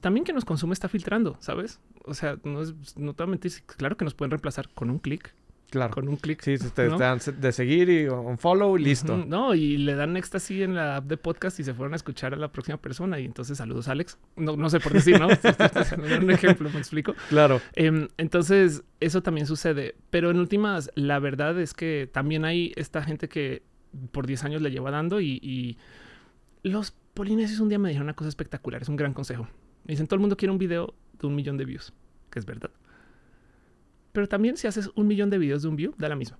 [0.00, 1.80] también que nos consume está filtrando, ¿sabes?
[2.06, 4.88] O sea, no, es, no te voy a mentir, claro que nos pueden reemplazar con
[4.88, 5.34] un clic
[5.70, 5.94] Claro.
[5.94, 6.42] Con un clic.
[6.42, 9.16] Sí, te, dan de seguir y un follow y listo.
[9.16, 12.34] No, y le dan así en la app de podcast y se fueron a escuchar
[12.34, 13.20] a la próxima persona.
[13.20, 14.18] Y entonces, saludos, Alex.
[14.36, 15.28] No, no sé por decir, ¿no?
[16.20, 17.14] un ejemplo, me explico.
[17.28, 17.60] Claro.
[17.74, 19.94] Em, entonces, eso también sucede.
[20.10, 23.62] Pero en últimas, la verdad es que también hay esta gente que
[24.10, 25.78] por 10 años le lleva dando y, y
[26.68, 28.82] los polinesios un día me dijeron una cosa espectacular.
[28.82, 29.48] Es un gran consejo.
[29.84, 31.92] Me dicen, todo el mundo quiere un video de un millón de views,
[32.30, 32.70] que es verdad.
[34.12, 36.38] Pero también si haces un millón de videos de un view, da la misma.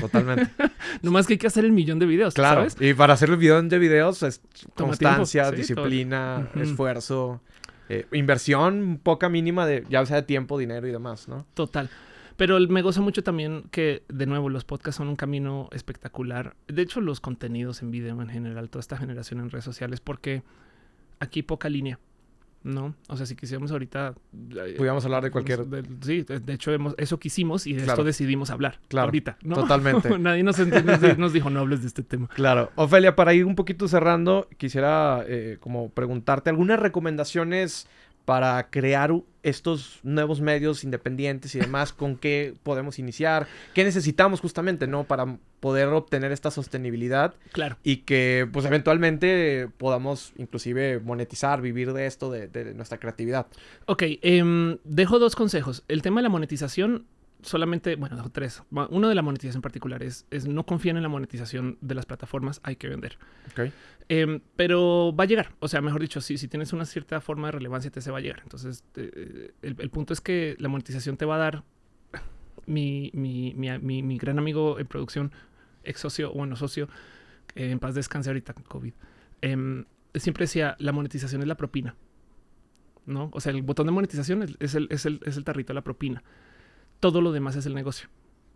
[0.00, 0.50] Totalmente.
[1.02, 2.34] más que hay que hacer el millón de videos.
[2.34, 2.66] Claro.
[2.80, 4.40] Y para hacer el millón de videos es
[4.74, 7.40] constancia, disciplina, esfuerzo,
[7.88, 11.46] eh, inversión poca mínima de ya sea de tiempo, dinero y demás, ¿no?
[11.54, 11.90] Total.
[12.36, 16.56] Pero me goza mucho también que, de nuevo, los podcasts son un camino espectacular.
[16.66, 20.42] De hecho, los contenidos en video en general, toda esta generación en redes sociales, porque
[21.20, 22.00] aquí poca línea.
[22.64, 22.94] ¿No?
[23.08, 24.14] O sea, si quisiéramos ahorita...
[24.32, 25.64] Eh, Podríamos hablar de cualquier...
[26.00, 28.80] sí, de hecho hemos, eso quisimos y de esto decidimos hablar.
[28.88, 29.06] Claro.
[29.06, 29.54] Ahorita, ¿no?
[29.54, 30.18] Totalmente.
[30.18, 30.58] Nadie nos,
[31.18, 32.28] nos, dijo no hables de este tema.
[32.28, 32.72] Claro.
[32.74, 37.86] Ofelia, para ir un poquito cerrando, quisiera eh, como preguntarte algunas recomendaciones
[38.24, 39.12] para crear
[39.42, 45.04] estos nuevos medios independientes y demás, con qué podemos iniciar, qué necesitamos justamente, ¿no?
[45.04, 47.34] Para poder obtener esta sostenibilidad.
[47.52, 47.76] Claro.
[47.82, 53.46] Y que, pues, eventualmente podamos inclusive monetizar, vivir de esto, de, nuestra creatividad.
[53.86, 55.84] Ok, em, dejo dos consejos.
[55.88, 57.06] El tema de la monetización
[57.44, 58.62] solamente, bueno, tres.
[58.70, 62.06] Uno de la monetización en particular es, es no confíen en la monetización de las
[62.06, 63.18] plataformas, hay que vender.
[63.52, 63.72] Okay.
[64.08, 65.52] Em, pero va a llegar.
[65.60, 68.18] O sea, mejor dicho, si, si tienes una cierta forma de relevancia, te se va
[68.18, 68.40] a llegar.
[68.42, 71.64] Entonces, eh, el, el, punto es que la monetización te va a dar
[72.66, 75.32] mi, mi, mi, mi, gran amigo en producción,
[75.84, 76.88] ex socio, bueno, socio,
[77.54, 78.92] en paz descanse ahorita, COVID.
[79.42, 79.84] Em,
[80.14, 81.94] siempre decía, la monetización es la propina.
[83.06, 83.28] ¿No?
[83.34, 85.84] O sea, el botón de monetización es, el, es, el, es el tarrito de la
[85.84, 86.24] propina
[87.04, 88.08] todo lo demás es el negocio.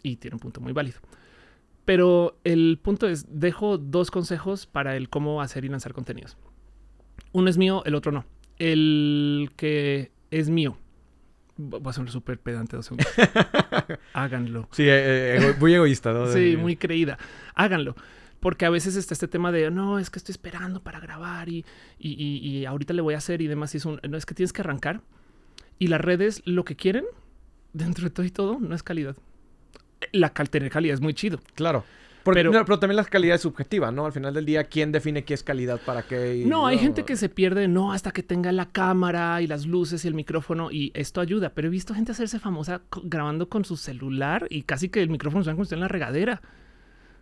[0.02, 1.00] Y tiene un punto muy válido.
[1.84, 6.38] Pero el punto es, dejo dos consejos para el cómo hacer y lanzar contenidos.
[7.32, 8.24] Uno es mío, el otro no.
[8.56, 10.78] El que es mío.
[11.60, 13.06] Va a ser súper pedante dos segundos.
[14.14, 14.66] Háganlo.
[14.72, 16.32] Sí, eh, eh, muy egoísta, ¿no?
[16.32, 17.18] sí, muy creída.
[17.54, 17.96] Háganlo.
[18.40, 21.66] Porque a veces está este tema de, no, es que estoy esperando para grabar y,
[21.98, 23.74] y, y, ahorita le voy a hacer y demás.
[23.74, 25.02] Y es un, no, es que tienes que arrancar.
[25.78, 27.04] Y las redes lo que quieren
[27.72, 29.16] dentro de todo y todo, no es calidad.
[30.12, 31.40] La tener calidad es muy chido.
[31.54, 31.84] Claro.
[32.24, 34.06] pero, pero, también la calidad es subjetiva, ¿no?
[34.06, 36.44] Al final del día, ¿quién define qué es calidad para qué?
[36.46, 40.04] no, hay gente que se pierde, no, hasta que tenga la cámara y las luces
[40.04, 41.50] y el micrófono y esto ayuda.
[41.50, 45.44] Pero he visto gente hacerse famosa grabando con su celular y casi que el micrófono
[45.44, 46.40] suena como en la regadera.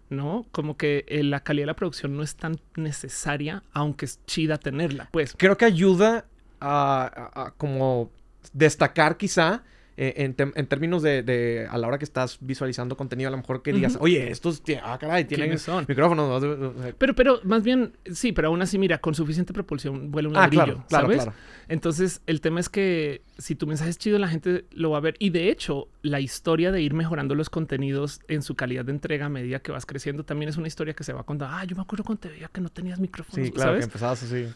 [0.09, 0.47] ¿no?
[0.53, 4.57] Como que eh, la calidad de la producción no es tan necesaria, aunque es chida
[4.57, 5.35] tenerla, pues.
[5.37, 6.27] Creo que ayuda
[6.61, 8.13] a como
[8.53, 9.65] destacar quizá
[9.99, 13.73] eh, en, términos de, a la hora que estás visualizando contenido, a lo mejor que
[13.73, 15.57] digas, oye, estos, ah, caray, tienen
[15.89, 16.45] micrófonos.
[16.99, 20.41] Pero, pero más bien, sí, pero aún así, mira, con suficiente propulsión vuela un ah,
[20.41, 21.27] ladrillo, ¿sabes?
[21.69, 25.01] Entonces, el tema es que si tu mensaje es chido, la gente lo va a
[25.01, 25.17] ver.
[25.19, 29.27] Y de hecho, la historia de ir mejorando los contenidos en su calidad de entrega
[29.27, 31.51] a medida que vas creciendo también es una historia que se va a contar.
[31.53, 33.47] Ah, yo me acuerdo cuando te veía que no tenías micrófonos.
[33.47, 34.47] Sí, claro, que empezabas así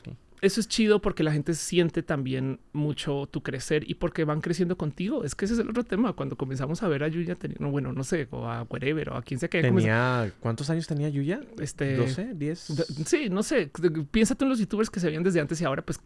[0.43, 4.77] eso es chido porque la gente siente también mucho tu crecer y porque van creciendo
[4.79, 5.23] contigo.
[5.23, 6.15] Es que ese es el otro tema.
[6.15, 9.23] Cuando comenzamos a ver a Yuya, no, bueno, no sé, o a Wherever o a
[9.23, 10.33] quien sea que tenía.
[10.41, 11.41] ¿Cuántos años tenía Yuya?
[11.59, 12.59] Este, 12, 10.
[13.05, 13.71] Sí, no sé.
[14.11, 16.01] Piénsate en los youtubers que se veían desde antes y ahora, pues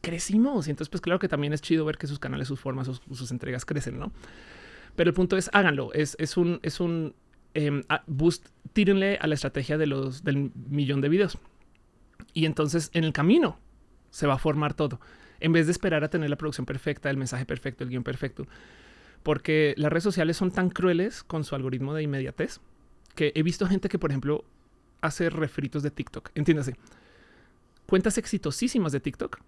[0.00, 0.66] crecimos.
[0.66, 3.30] Y entonces, pues claro que también es chido ver que sus canales, sus formas, sus,
[3.30, 4.12] entregas crecen, no?
[4.96, 5.92] Pero el punto es, háganlo.
[5.92, 7.14] Es, es un, es un
[7.52, 8.46] em, boost.
[8.72, 11.36] Tírenle a la estrategia de los del millón de videos.
[12.32, 13.58] Y entonces, en el camino,
[14.14, 15.00] se va a formar todo.
[15.40, 18.46] En vez de esperar a tener la producción perfecta, el mensaje perfecto, el guion perfecto.
[19.24, 22.60] Porque las redes sociales son tan crueles con su algoritmo de inmediatez
[23.16, 24.44] que he visto gente que, por ejemplo,
[25.00, 26.30] hace refritos de TikTok.
[26.36, 26.76] Entiéndase.
[27.86, 29.40] Cuentas exitosísimas de TikTok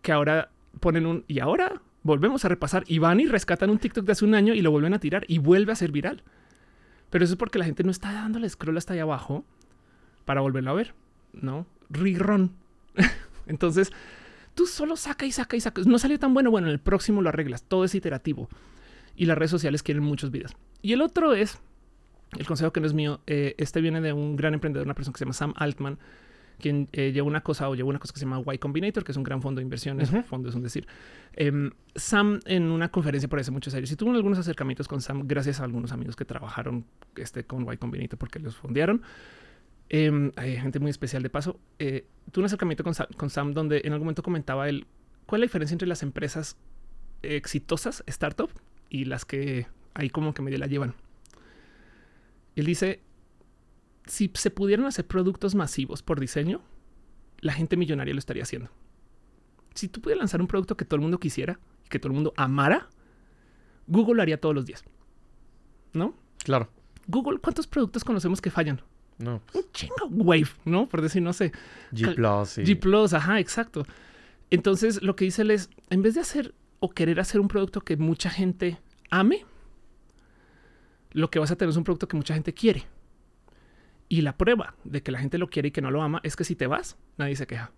[0.00, 0.50] que ahora
[0.80, 4.24] ponen un y ahora volvemos a repasar y van y rescatan un TikTok de hace
[4.24, 6.22] un año y lo vuelven a tirar y vuelve a ser viral.
[7.10, 9.44] Pero eso es porque la gente no está dándole scroll hasta allá abajo
[10.24, 10.94] para volverlo a ver,
[11.34, 11.66] ¿no?
[11.90, 12.52] Rirón.
[13.46, 13.92] Entonces,
[14.54, 15.82] tú solo saca y saca y saca.
[15.86, 17.62] No salió tan bueno, bueno, en el próximo lo arreglas.
[17.64, 18.48] Todo es iterativo.
[19.16, 20.56] Y las redes sociales quieren muchos videos.
[20.82, 21.58] Y el otro es,
[22.38, 25.12] el consejo que no es mío, eh, este viene de un gran emprendedor, una persona
[25.12, 25.98] que se llama Sam Altman,
[26.58, 29.12] quien eh, lleva una cosa o lleva una cosa que se llama Y Combinator, que
[29.12, 30.86] es un gran fondo de inversiones, fondo es un decir.
[31.34, 35.26] Em, Sam en una conferencia por hace muchos años y tuvo algunos acercamientos con Sam
[35.26, 36.84] gracias a algunos amigos que trabajaron
[37.16, 39.02] este, con Y Combinator porque los fondearon.
[39.88, 41.58] Em, hay gente muy especial de paso.
[41.78, 44.86] Eh, tuve un acercamiento con Sam, donde en algún momento comentaba él
[45.26, 46.56] cuál es la diferencia entre las empresas
[47.22, 48.50] exitosas, startup,
[48.88, 50.94] y las que ahí como que medio la llevan.
[52.56, 53.00] Él dice,
[54.06, 56.60] si se pudieran hacer productos masivos por diseño,
[57.40, 58.70] la gente millonaria lo estaría haciendo.
[59.74, 62.14] Si tú pudieras lanzar un producto que todo el mundo quisiera y que todo el
[62.14, 62.88] mundo amara,
[63.86, 64.84] Google lo haría todos los días.
[65.92, 66.14] ¿No?
[66.44, 66.70] Claro.
[67.06, 68.80] Google, ¿cuántos productos conocemos que fallan?
[69.18, 69.40] No.
[69.46, 69.64] Pues.
[69.64, 70.88] Un chingo Wave, ¿no?
[70.88, 71.52] Por decir, no sé.
[71.92, 72.58] G Plus.
[72.58, 73.84] G Plus, ajá, exacto.
[74.50, 77.80] Entonces, lo que dice él es, en vez de hacer o querer hacer un producto
[77.80, 78.78] que mucha gente
[79.10, 79.44] ame,
[81.12, 82.86] lo que vas a tener es un producto que mucha gente quiere.
[84.08, 86.36] Y la prueba de que la gente lo quiere y que no lo ama es
[86.36, 87.72] que si te vas, nadie se queja.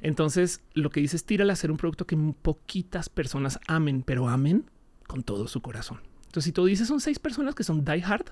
[0.00, 4.28] Entonces, lo que dice es tírale a hacer un producto que poquitas personas amen, pero
[4.28, 4.70] amen
[5.06, 6.00] con todo su corazón.
[6.26, 8.26] Entonces, si tú dices son seis personas que son die hard,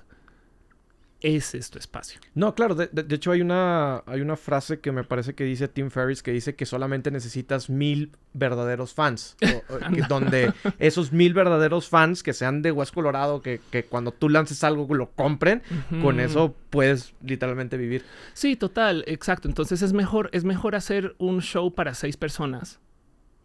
[1.23, 2.19] ese es tu espacio.
[2.35, 5.89] No, claro, de, hecho hay una, hay una frase que me parece que dice Tim
[5.89, 9.37] Ferriss que dice que solamente necesitas mil verdaderos fans,
[10.09, 14.93] donde esos mil verdaderos fans que sean de West Colorado, que, cuando tú lances algo
[14.93, 15.63] lo compren,
[16.01, 18.03] con eso puedes literalmente vivir.
[18.33, 19.47] Sí, total, exacto.
[19.47, 22.81] Entonces es mejor, es mejor hacer un show para seis personas,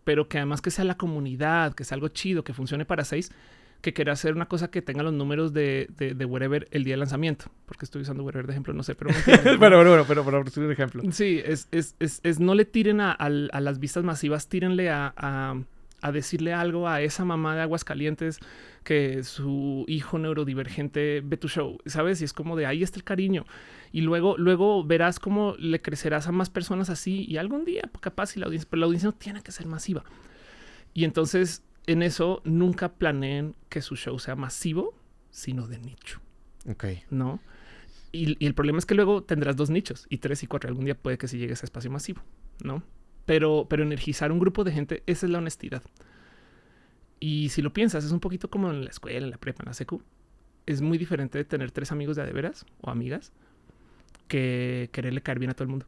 [0.02, 3.30] pero que además que sea la comunidad, que sea algo chido, que funcione para seis,
[3.80, 6.94] que quiera hacer una cosa que tenga los números de, de, de Wherever el día
[6.94, 7.46] de lanzamiento.
[7.66, 9.10] Porque estoy usando Wherever de ejemplo, no sé, pero...
[9.58, 11.02] bueno, bueno, pero, pero, pero, un ejemplo.
[11.12, 15.14] Sí, es, es, es, es, no le tiren a, a, las vistas masivas, tírenle a,
[15.16, 15.62] a,
[16.00, 18.40] a, decirle algo a esa mamá de Aguascalientes
[18.82, 22.20] que su hijo neurodivergente ve tu show, ¿sabes?
[22.20, 23.46] Y es como de ahí está el cariño.
[23.92, 28.30] Y luego, luego verás cómo le crecerás a más personas así y algún día, capaz,
[28.30, 30.04] si la audiencia, pero la audiencia no tiene que ser masiva.
[30.94, 34.94] Y entonces en eso nunca planeen que su show sea masivo,
[35.30, 36.20] sino de nicho.
[36.68, 36.84] Ok.
[37.10, 37.40] ¿No?
[38.12, 40.68] Y, el problema es que luego tendrás dos nichos y tres y cuatro.
[40.68, 42.22] Algún día puede que sí llegue a ese espacio masivo,
[42.62, 42.82] ¿no?
[43.24, 45.82] Pero, pero energizar un grupo de gente, esa es la honestidad.
[47.20, 49.68] Y si lo piensas, es un poquito como en la escuela, en la prepa, en
[49.68, 50.02] la secu.
[50.66, 53.32] Es muy diferente de tener tres amigos de adeveras o amigas
[54.28, 55.86] que quererle caer bien a todo el mundo.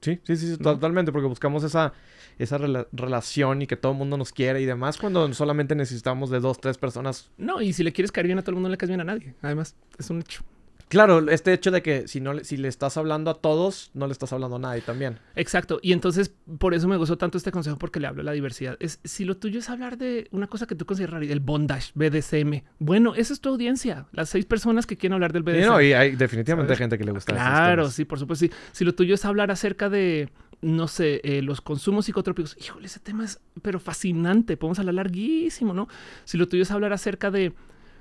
[0.00, 1.92] Sí, sí, sí, totalmente, porque buscamos esa,
[2.38, 2.58] esa
[2.92, 6.60] relación y que todo el mundo nos quiera y demás, cuando solamente necesitamos de dos,
[6.60, 7.30] tres personas.
[7.38, 9.00] No, y si le quieres caer bien a todo el mundo, no le caes bien
[9.00, 9.34] a nadie.
[9.42, 10.42] Además, es un hecho.
[10.88, 14.12] Claro, este hecho de que si no si le estás hablando a todos, no le
[14.12, 15.18] estás hablando a nadie también.
[15.34, 15.80] Exacto.
[15.82, 18.76] Y entonces por eso me gustó tanto este consejo porque le hablo a la diversidad.
[18.78, 22.62] Es si lo tuyo es hablar de una cosa que tú consideras el bondage, BDSM.
[22.78, 24.06] Bueno, esa es tu audiencia.
[24.12, 25.66] Las seis personas que quieren hablar del BDSM.
[25.66, 27.32] no, y hay definitivamente gente que le gusta.
[27.32, 28.46] Claro, sí, por supuesto.
[28.46, 28.52] Sí.
[28.72, 30.30] Si lo tuyo es hablar acerca de
[30.62, 32.56] no sé, eh, los consumos psicotrópicos.
[32.58, 34.56] Híjole, ese tema es pero fascinante.
[34.56, 35.88] Podemos hablar larguísimo, ¿no?
[36.24, 37.52] Si lo tuyo es hablar acerca de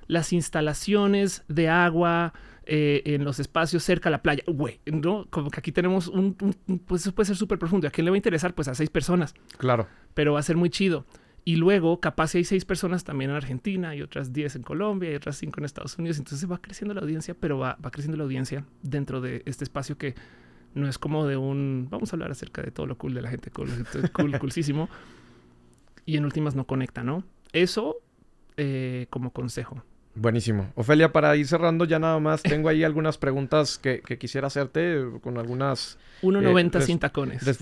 [0.07, 2.33] las instalaciones de agua,
[2.66, 4.43] eh, en los espacios cerca a la playa.
[4.47, 5.28] Güey, ¿no?
[5.30, 6.34] Como que aquí tenemos un,
[6.86, 7.88] pues eso puede ser súper profundo.
[7.88, 8.53] ¿A quién le va a interesar?
[8.53, 9.34] Pues a seis personas.
[9.57, 9.88] Claro.
[10.13, 11.05] Pero va a ser muy chido.
[11.43, 15.11] Y luego, capaz si hay seis personas también en Argentina y otras diez en Colombia
[15.11, 16.18] y otras cinco en Estados Unidos.
[16.18, 19.97] Entonces va creciendo la audiencia, pero va, va creciendo la audiencia dentro de este espacio
[19.97, 20.16] que
[20.74, 23.30] no es como de un, vamos a hablar acerca de todo lo cool de la
[23.30, 23.70] gente, cool,
[24.13, 24.89] cool coolísimo.
[26.05, 27.24] Y en últimas no conecta, ¿no?
[27.53, 27.97] Eso
[28.57, 29.84] eh, como consejo.
[30.16, 30.72] Buenísimo.
[30.76, 35.38] Ofelia, para ir cerrando, ya nada más tengo ahí algunas preguntas que, quisiera hacerte con
[35.38, 35.97] algunas...
[36.22, 37.43] 1.90 eh, sin tacones.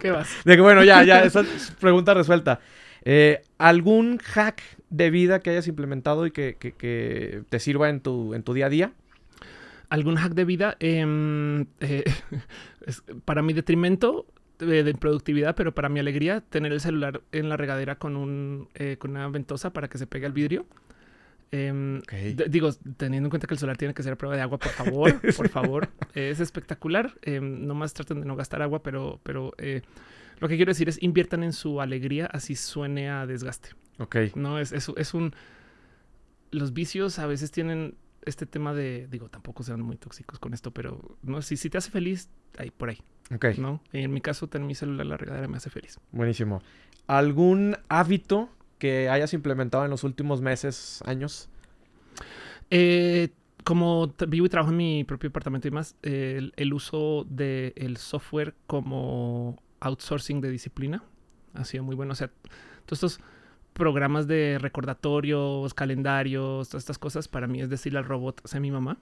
[0.00, 0.28] ¿Qué vas?
[0.44, 1.42] De que bueno, ya, ya, esa
[1.80, 2.60] pregunta resuelta.
[3.06, 4.60] Eh, ¿Algún hack
[4.90, 8.70] de vida que hayas implementado y que, te sirva en tu, en tu día a
[8.70, 8.92] día?
[9.88, 10.76] ¿Algún hack de vida?
[10.78, 12.04] Em, eh,
[13.24, 14.26] para mi detrimento,
[14.58, 18.68] de, productividad, pero para mi alegría, tener el celular en la regadera con, un,
[18.98, 20.66] con una ventosa para que se pegue al vidrio.
[21.56, 22.02] Em,
[22.48, 24.72] digo, teniendo en cuenta que el solar tiene que ser a prueba de agua, por
[24.72, 25.88] favor, por favor.
[26.12, 27.14] es espectacular.
[27.22, 29.82] Eh, nomás traten de no gastar agua, pero, pero eh,
[30.40, 33.68] lo que quiero decir es inviertan en su alegría, así suene a desgaste.
[34.00, 34.16] Ok.
[34.34, 35.32] No, es, es, es un...
[36.50, 37.94] Los vicios a veces tienen
[38.24, 41.78] este tema de, digo, tampoco sean muy tóxicos con esto, pero no, si, si te
[41.78, 42.98] hace feliz, ahí por ahí.
[43.32, 43.58] Ok.
[43.58, 43.80] ¿no?
[43.92, 46.00] En mi caso, tener mi celular en la regadera me hace feliz.
[46.10, 46.62] Buenísimo.
[47.06, 48.50] ¿Algún hábito
[48.84, 51.48] que hayas implementado en los últimos meses, años?
[52.68, 53.30] Eh,
[53.64, 59.58] como vivo y trabajo en mi propio departamento y más, el, uso del software como
[59.80, 61.02] outsourcing de disciplina
[61.54, 62.12] ha sido muy bueno.
[62.12, 62.28] O sea,
[62.84, 63.20] todos estos
[63.72, 68.70] programas de recordatorios, calendarios, todas estas cosas, para mí es decirle al robot, sea mi
[68.70, 68.98] mamá.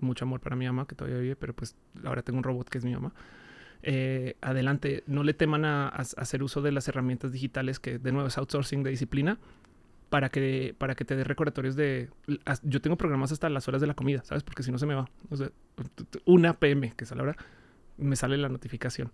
[0.00, 2.78] Mucho amor para mi mamá, que todavía vive, pero pues ahora tengo un robot que
[2.78, 3.14] es mi mamá.
[3.82, 8.28] Eh, adelante, no le teman a, hacer uso de las herramientas digitales que de nuevo
[8.28, 9.38] es outsourcing de disciplina
[10.08, 12.10] para que, para que te dé recordatorios de...
[12.62, 14.42] Yo tengo programas hasta las horas de la comida, ¿sabes?
[14.42, 15.08] Porque si no se me va.
[16.26, 17.36] Una PM, que es a la hora,
[17.96, 19.10] me sale la notificación.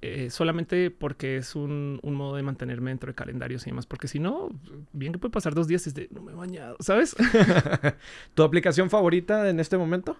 [0.00, 3.86] Eh, solamente porque es un, modo de mantenerme dentro de calendarios y demás.
[3.86, 4.48] Porque si no,
[4.92, 7.16] bien que puede pasar dos días y es no me he bañado, ¿sabes?
[8.34, 10.16] ¿Tu aplicación favorita en este momento?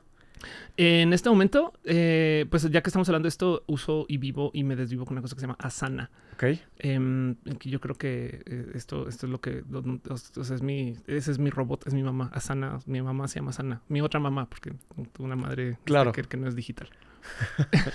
[0.77, 4.65] En este momento, eh, pues ya que estamos hablando de esto, uso y vivo y
[4.65, 6.11] me desvivo con una cosa que se llama Asana.
[6.35, 6.45] Ok.
[6.79, 11.51] Em, yo creo que eh, esto, esto es lo que es mi, ese es mi
[11.51, 12.31] robot, es mi mamá.
[12.33, 13.83] Asana, mi mamá se llama Asana.
[13.89, 16.13] Mi otra mamá, porque tengo una madre claro.
[16.13, 16.89] que, no es digital.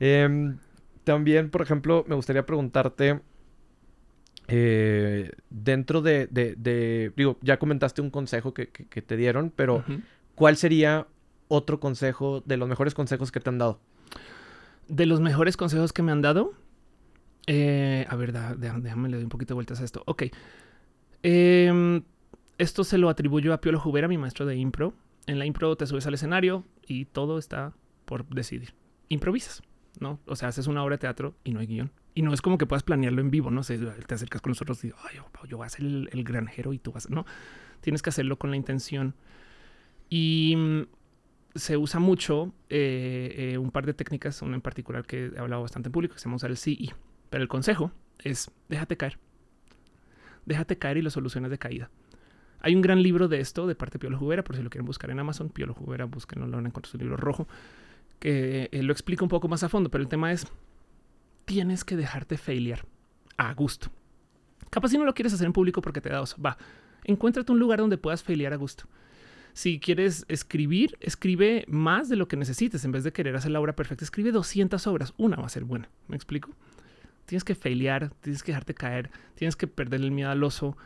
[0.00, 0.58] Em,
[1.04, 3.20] también, por ejemplo, me gustaría preguntarte.
[4.48, 6.28] Eh, dentro de,
[7.16, 9.84] digo, ya comentaste un consejo que, te dieron, pero
[10.34, 11.06] ¿cuál sería
[11.48, 13.80] otro consejo de los mejores consejos que te han dado?
[14.88, 16.52] De los mejores consejos que me han dado.
[17.46, 20.02] Eh, a ver, déjame, le doy un poquito de vueltas a esto.
[20.06, 20.24] Ok.
[21.22, 22.02] Em,
[22.58, 24.94] esto se lo atribuyo a Piolo Jubera, mi maestro de impro.
[25.26, 27.72] En la impro te subes al escenario y todo está
[28.04, 28.74] por decidir.
[29.08, 29.62] Improvisas,
[30.00, 30.20] ¿no?
[30.26, 31.90] O sea, haces una obra de teatro y no hay guion.
[32.14, 33.62] Y no es como que puedas planearlo en vivo, ¿no?
[33.62, 35.18] sé, te acercas con nosotros y Ay,
[35.48, 37.26] yo, voy a ser el, el, granjero y tú vas, ¿no?
[37.80, 39.14] Tienes que hacerlo con la intención.
[40.08, 40.86] Y
[41.54, 45.62] se usa mucho eh, eh, un par de técnicas, una en particular que he hablado
[45.62, 46.92] bastante en público, que se llama usar el CI.
[47.30, 49.18] Pero el consejo es déjate caer.
[50.46, 51.90] Déjate caer y las soluciones de caída.
[52.60, 54.86] Hay un gran libro de esto de parte de Piolo Jubera, por si lo quieren
[54.86, 55.48] buscar en Amazon.
[55.48, 57.46] Piolo Jubera, búsquenlo, lo van a encontrar su libro rojo,
[58.18, 59.90] que eh, lo explica un poco más a fondo.
[59.90, 60.46] Pero el tema es:
[61.44, 62.84] tienes que dejarte failear
[63.36, 63.88] a gusto.
[64.70, 66.40] Capaz si no lo quieres hacer en público porque te da oso.
[66.40, 66.56] Va,
[67.04, 68.86] encuéntrate un lugar donde puedas failear a gusto
[69.54, 72.84] si quieres escribir, escribe más de lo que necesites.
[72.84, 75.14] En vez de querer hacer la obra perfecta, escribe 200 obras.
[75.16, 75.88] Una va a ser buena.
[76.08, 76.50] ¿Me explico?
[77.24, 80.76] Tienes que failear, tienes que dejarte caer, tienes que perder el miedo al oso.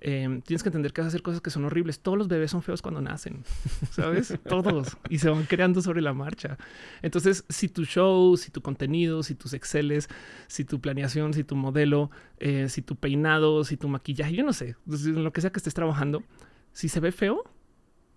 [0.00, 1.98] Em, tienes que entender que vas a hacer cosas que son horribles.
[1.98, 3.42] Todos los bebés son feos cuando nacen,
[3.90, 4.38] ¿sabes?
[4.48, 4.96] Todos.
[5.10, 6.58] Y se van creando sobre la marcha.
[7.02, 10.08] Entonces, si tu show, si tu contenido, si tus exceles,
[10.46, 14.52] si tu planeación, si tu modelo, eh, si tu peinado, si tu maquillaje, yo no
[14.52, 16.22] sé, lo que sea que estés trabajando,
[16.72, 17.44] si se ve feo,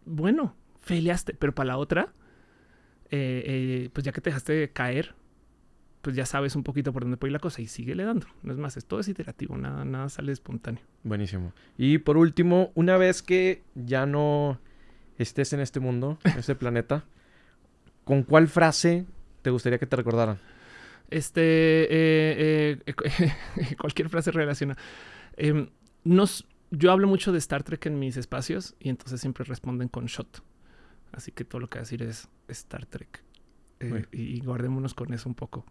[0.05, 2.13] bueno, feleaste, pero para la otra,
[3.09, 5.15] eh, eh, pues ya que te dejaste caer,
[6.01, 8.27] pues ya sabes un poquito por dónde puede ir la cosa y sigue le dando.
[8.43, 10.83] No es más, es todo es iterativo, nada, nada sale espontáneo.
[11.03, 11.51] Buenísimo.
[11.77, 14.59] Y por último, una vez que ya no
[15.17, 17.05] estés en este mundo, en este planeta,
[18.03, 19.05] ¿con cuál frase
[19.41, 20.37] te gustaría que te recordaran?
[21.09, 24.77] Este, eh, eh, cualquier frase relaciona.
[25.37, 25.69] Em,
[26.03, 26.47] nos,
[26.77, 30.43] yo hablo mucho de Star Trek en mis espacios y entonces siempre responden con shot.
[31.11, 33.23] Así que todo lo que voy a decir es Star Trek.
[33.79, 35.65] Eh, y guardémonos con eso un poco.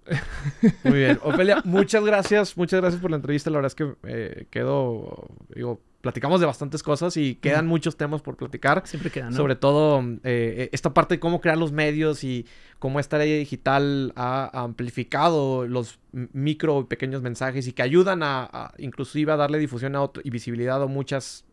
[0.84, 1.18] Muy bien.
[1.22, 2.56] Ofelia, muchas gracias.
[2.56, 3.50] Muchas gracias por la entrevista.
[3.50, 8.20] La verdad es que eh, quedo, digo, platicamos de bastantes cosas y quedan muchos temas
[8.20, 8.82] por platicar.
[8.84, 9.32] Siempre quedan.
[9.32, 12.44] Sobre todo eh, esta parte de cómo crear los medios y
[12.78, 18.74] cómo esta ley digital ha amplificado los micro y pequeños mensajes y que ayudan a,
[18.76, 21.46] inclusive a darle difusión a y visibilidad a muchas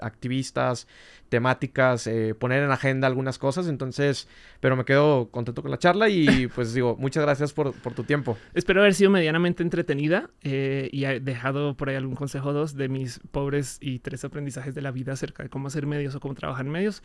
[0.00, 0.88] activistas,
[1.28, 3.68] temáticas, eh, poner en agenda algunas cosas.
[3.68, 4.28] Entonces,
[4.60, 8.36] pero me quedo contento con la charla y pues digo, muchas gracias por, tu tiempo.
[8.54, 12.88] Espero haber sido medianamente entretenida eh, y he dejado por ahí algún consejo dos de
[12.88, 16.34] mis pobres y tres aprendizajes de la vida acerca de cómo hacer medios o cómo
[16.34, 17.02] trabajar en medios.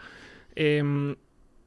[0.55, 1.15] Em,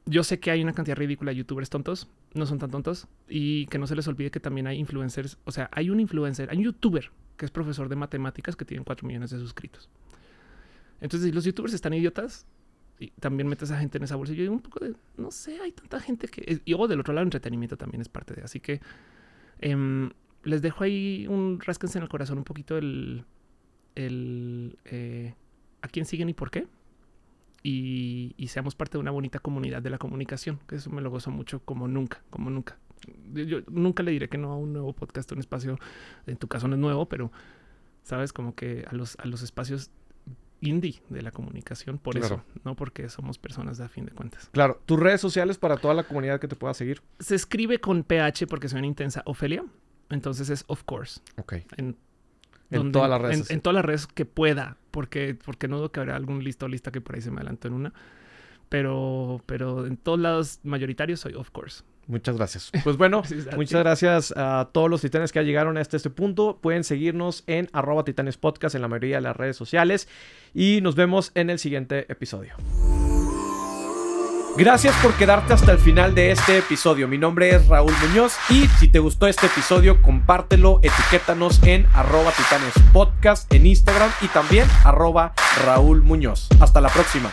[0.05, 3.67] yo sé que hay una cantidad ridícula de youtubers tontos, no son tan tontos, y
[3.67, 6.57] que no se les olvide que también hay influencers, o sea, hay un influencer, hay
[6.57, 9.89] un youtuber que es profesor de matemáticas que tiene 4 millones de suscritos.
[10.99, 12.45] Entonces, si los youtubers están idiotas,
[13.01, 14.33] y también metes a gente en esa bolsa.
[14.33, 16.61] Yo digo un poco de, no sé, hay tanta gente que...
[16.63, 18.43] Y luego del otro lado, el entretenimiento también es parte de...
[18.43, 18.79] Así que
[19.59, 20.11] em,
[20.43, 23.25] les dejo ahí un rasquense en el corazón un poquito el...
[23.95, 25.33] el eh,
[25.81, 26.67] a quién siguen y por qué.
[27.63, 31.11] Y, y, seamos parte de una bonita comunidad de la comunicación, que eso me lo
[31.11, 32.79] gozo mucho como nunca, como nunca.
[33.33, 35.77] Yo nunca le diré que no a un nuevo podcast, un espacio,
[36.25, 37.31] en tu caso no es nuevo, pero
[38.03, 39.91] sabes, como que a los, a los espacios
[40.61, 44.49] indie de la comunicación, por eso, no porque somos personas de a fin de cuentas.
[44.51, 47.01] Claro, tus redes sociales para toda la comunidad que te pueda seguir.
[47.19, 49.65] Se escribe con PH porque suena intensa Ofelia,
[50.09, 51.19] entonces es of course.
[51.37, 51.55] Ok.
[51.77, 51.97] En,
[52.91, 53.51] todas las redes.
[53.51, 56.69] En, todas las redes que pueda, porque, porque no dudo que habrá algún listo o
[56.69, 57.93] lista que por ahí se me adelantó en una.
[58.69, 61.83] Pero, pero en todos lados mayoritarios soy of course.
[62.07, 62.71] Muchas gracias.
[62.83, 63.21] Pues bueno,
[63.55, 66.59] muchas gracias a todos los titanes que ya llegaron hasta este punto.
[66.61, 70.07] Pueden seguirnos en arroba titanes podcast en la mayoría de las redes sociales
[70.53, 72.55] y nos vemos en el siguiente episodio.
[74.57, 77.07] Gracias por quedarte hasta el final de este episodio.
[77.07, 82.31] Mi nombre es Raúl Muñoz y si te gustó este episodio, compártelo, etiquétanos en arroba
[82.31, 85.33] titanes podcast en Instagram y también arroba
[85.65, 86.49] Raúl Muñoz.
[86.59, 87.31] Hasta la próxima.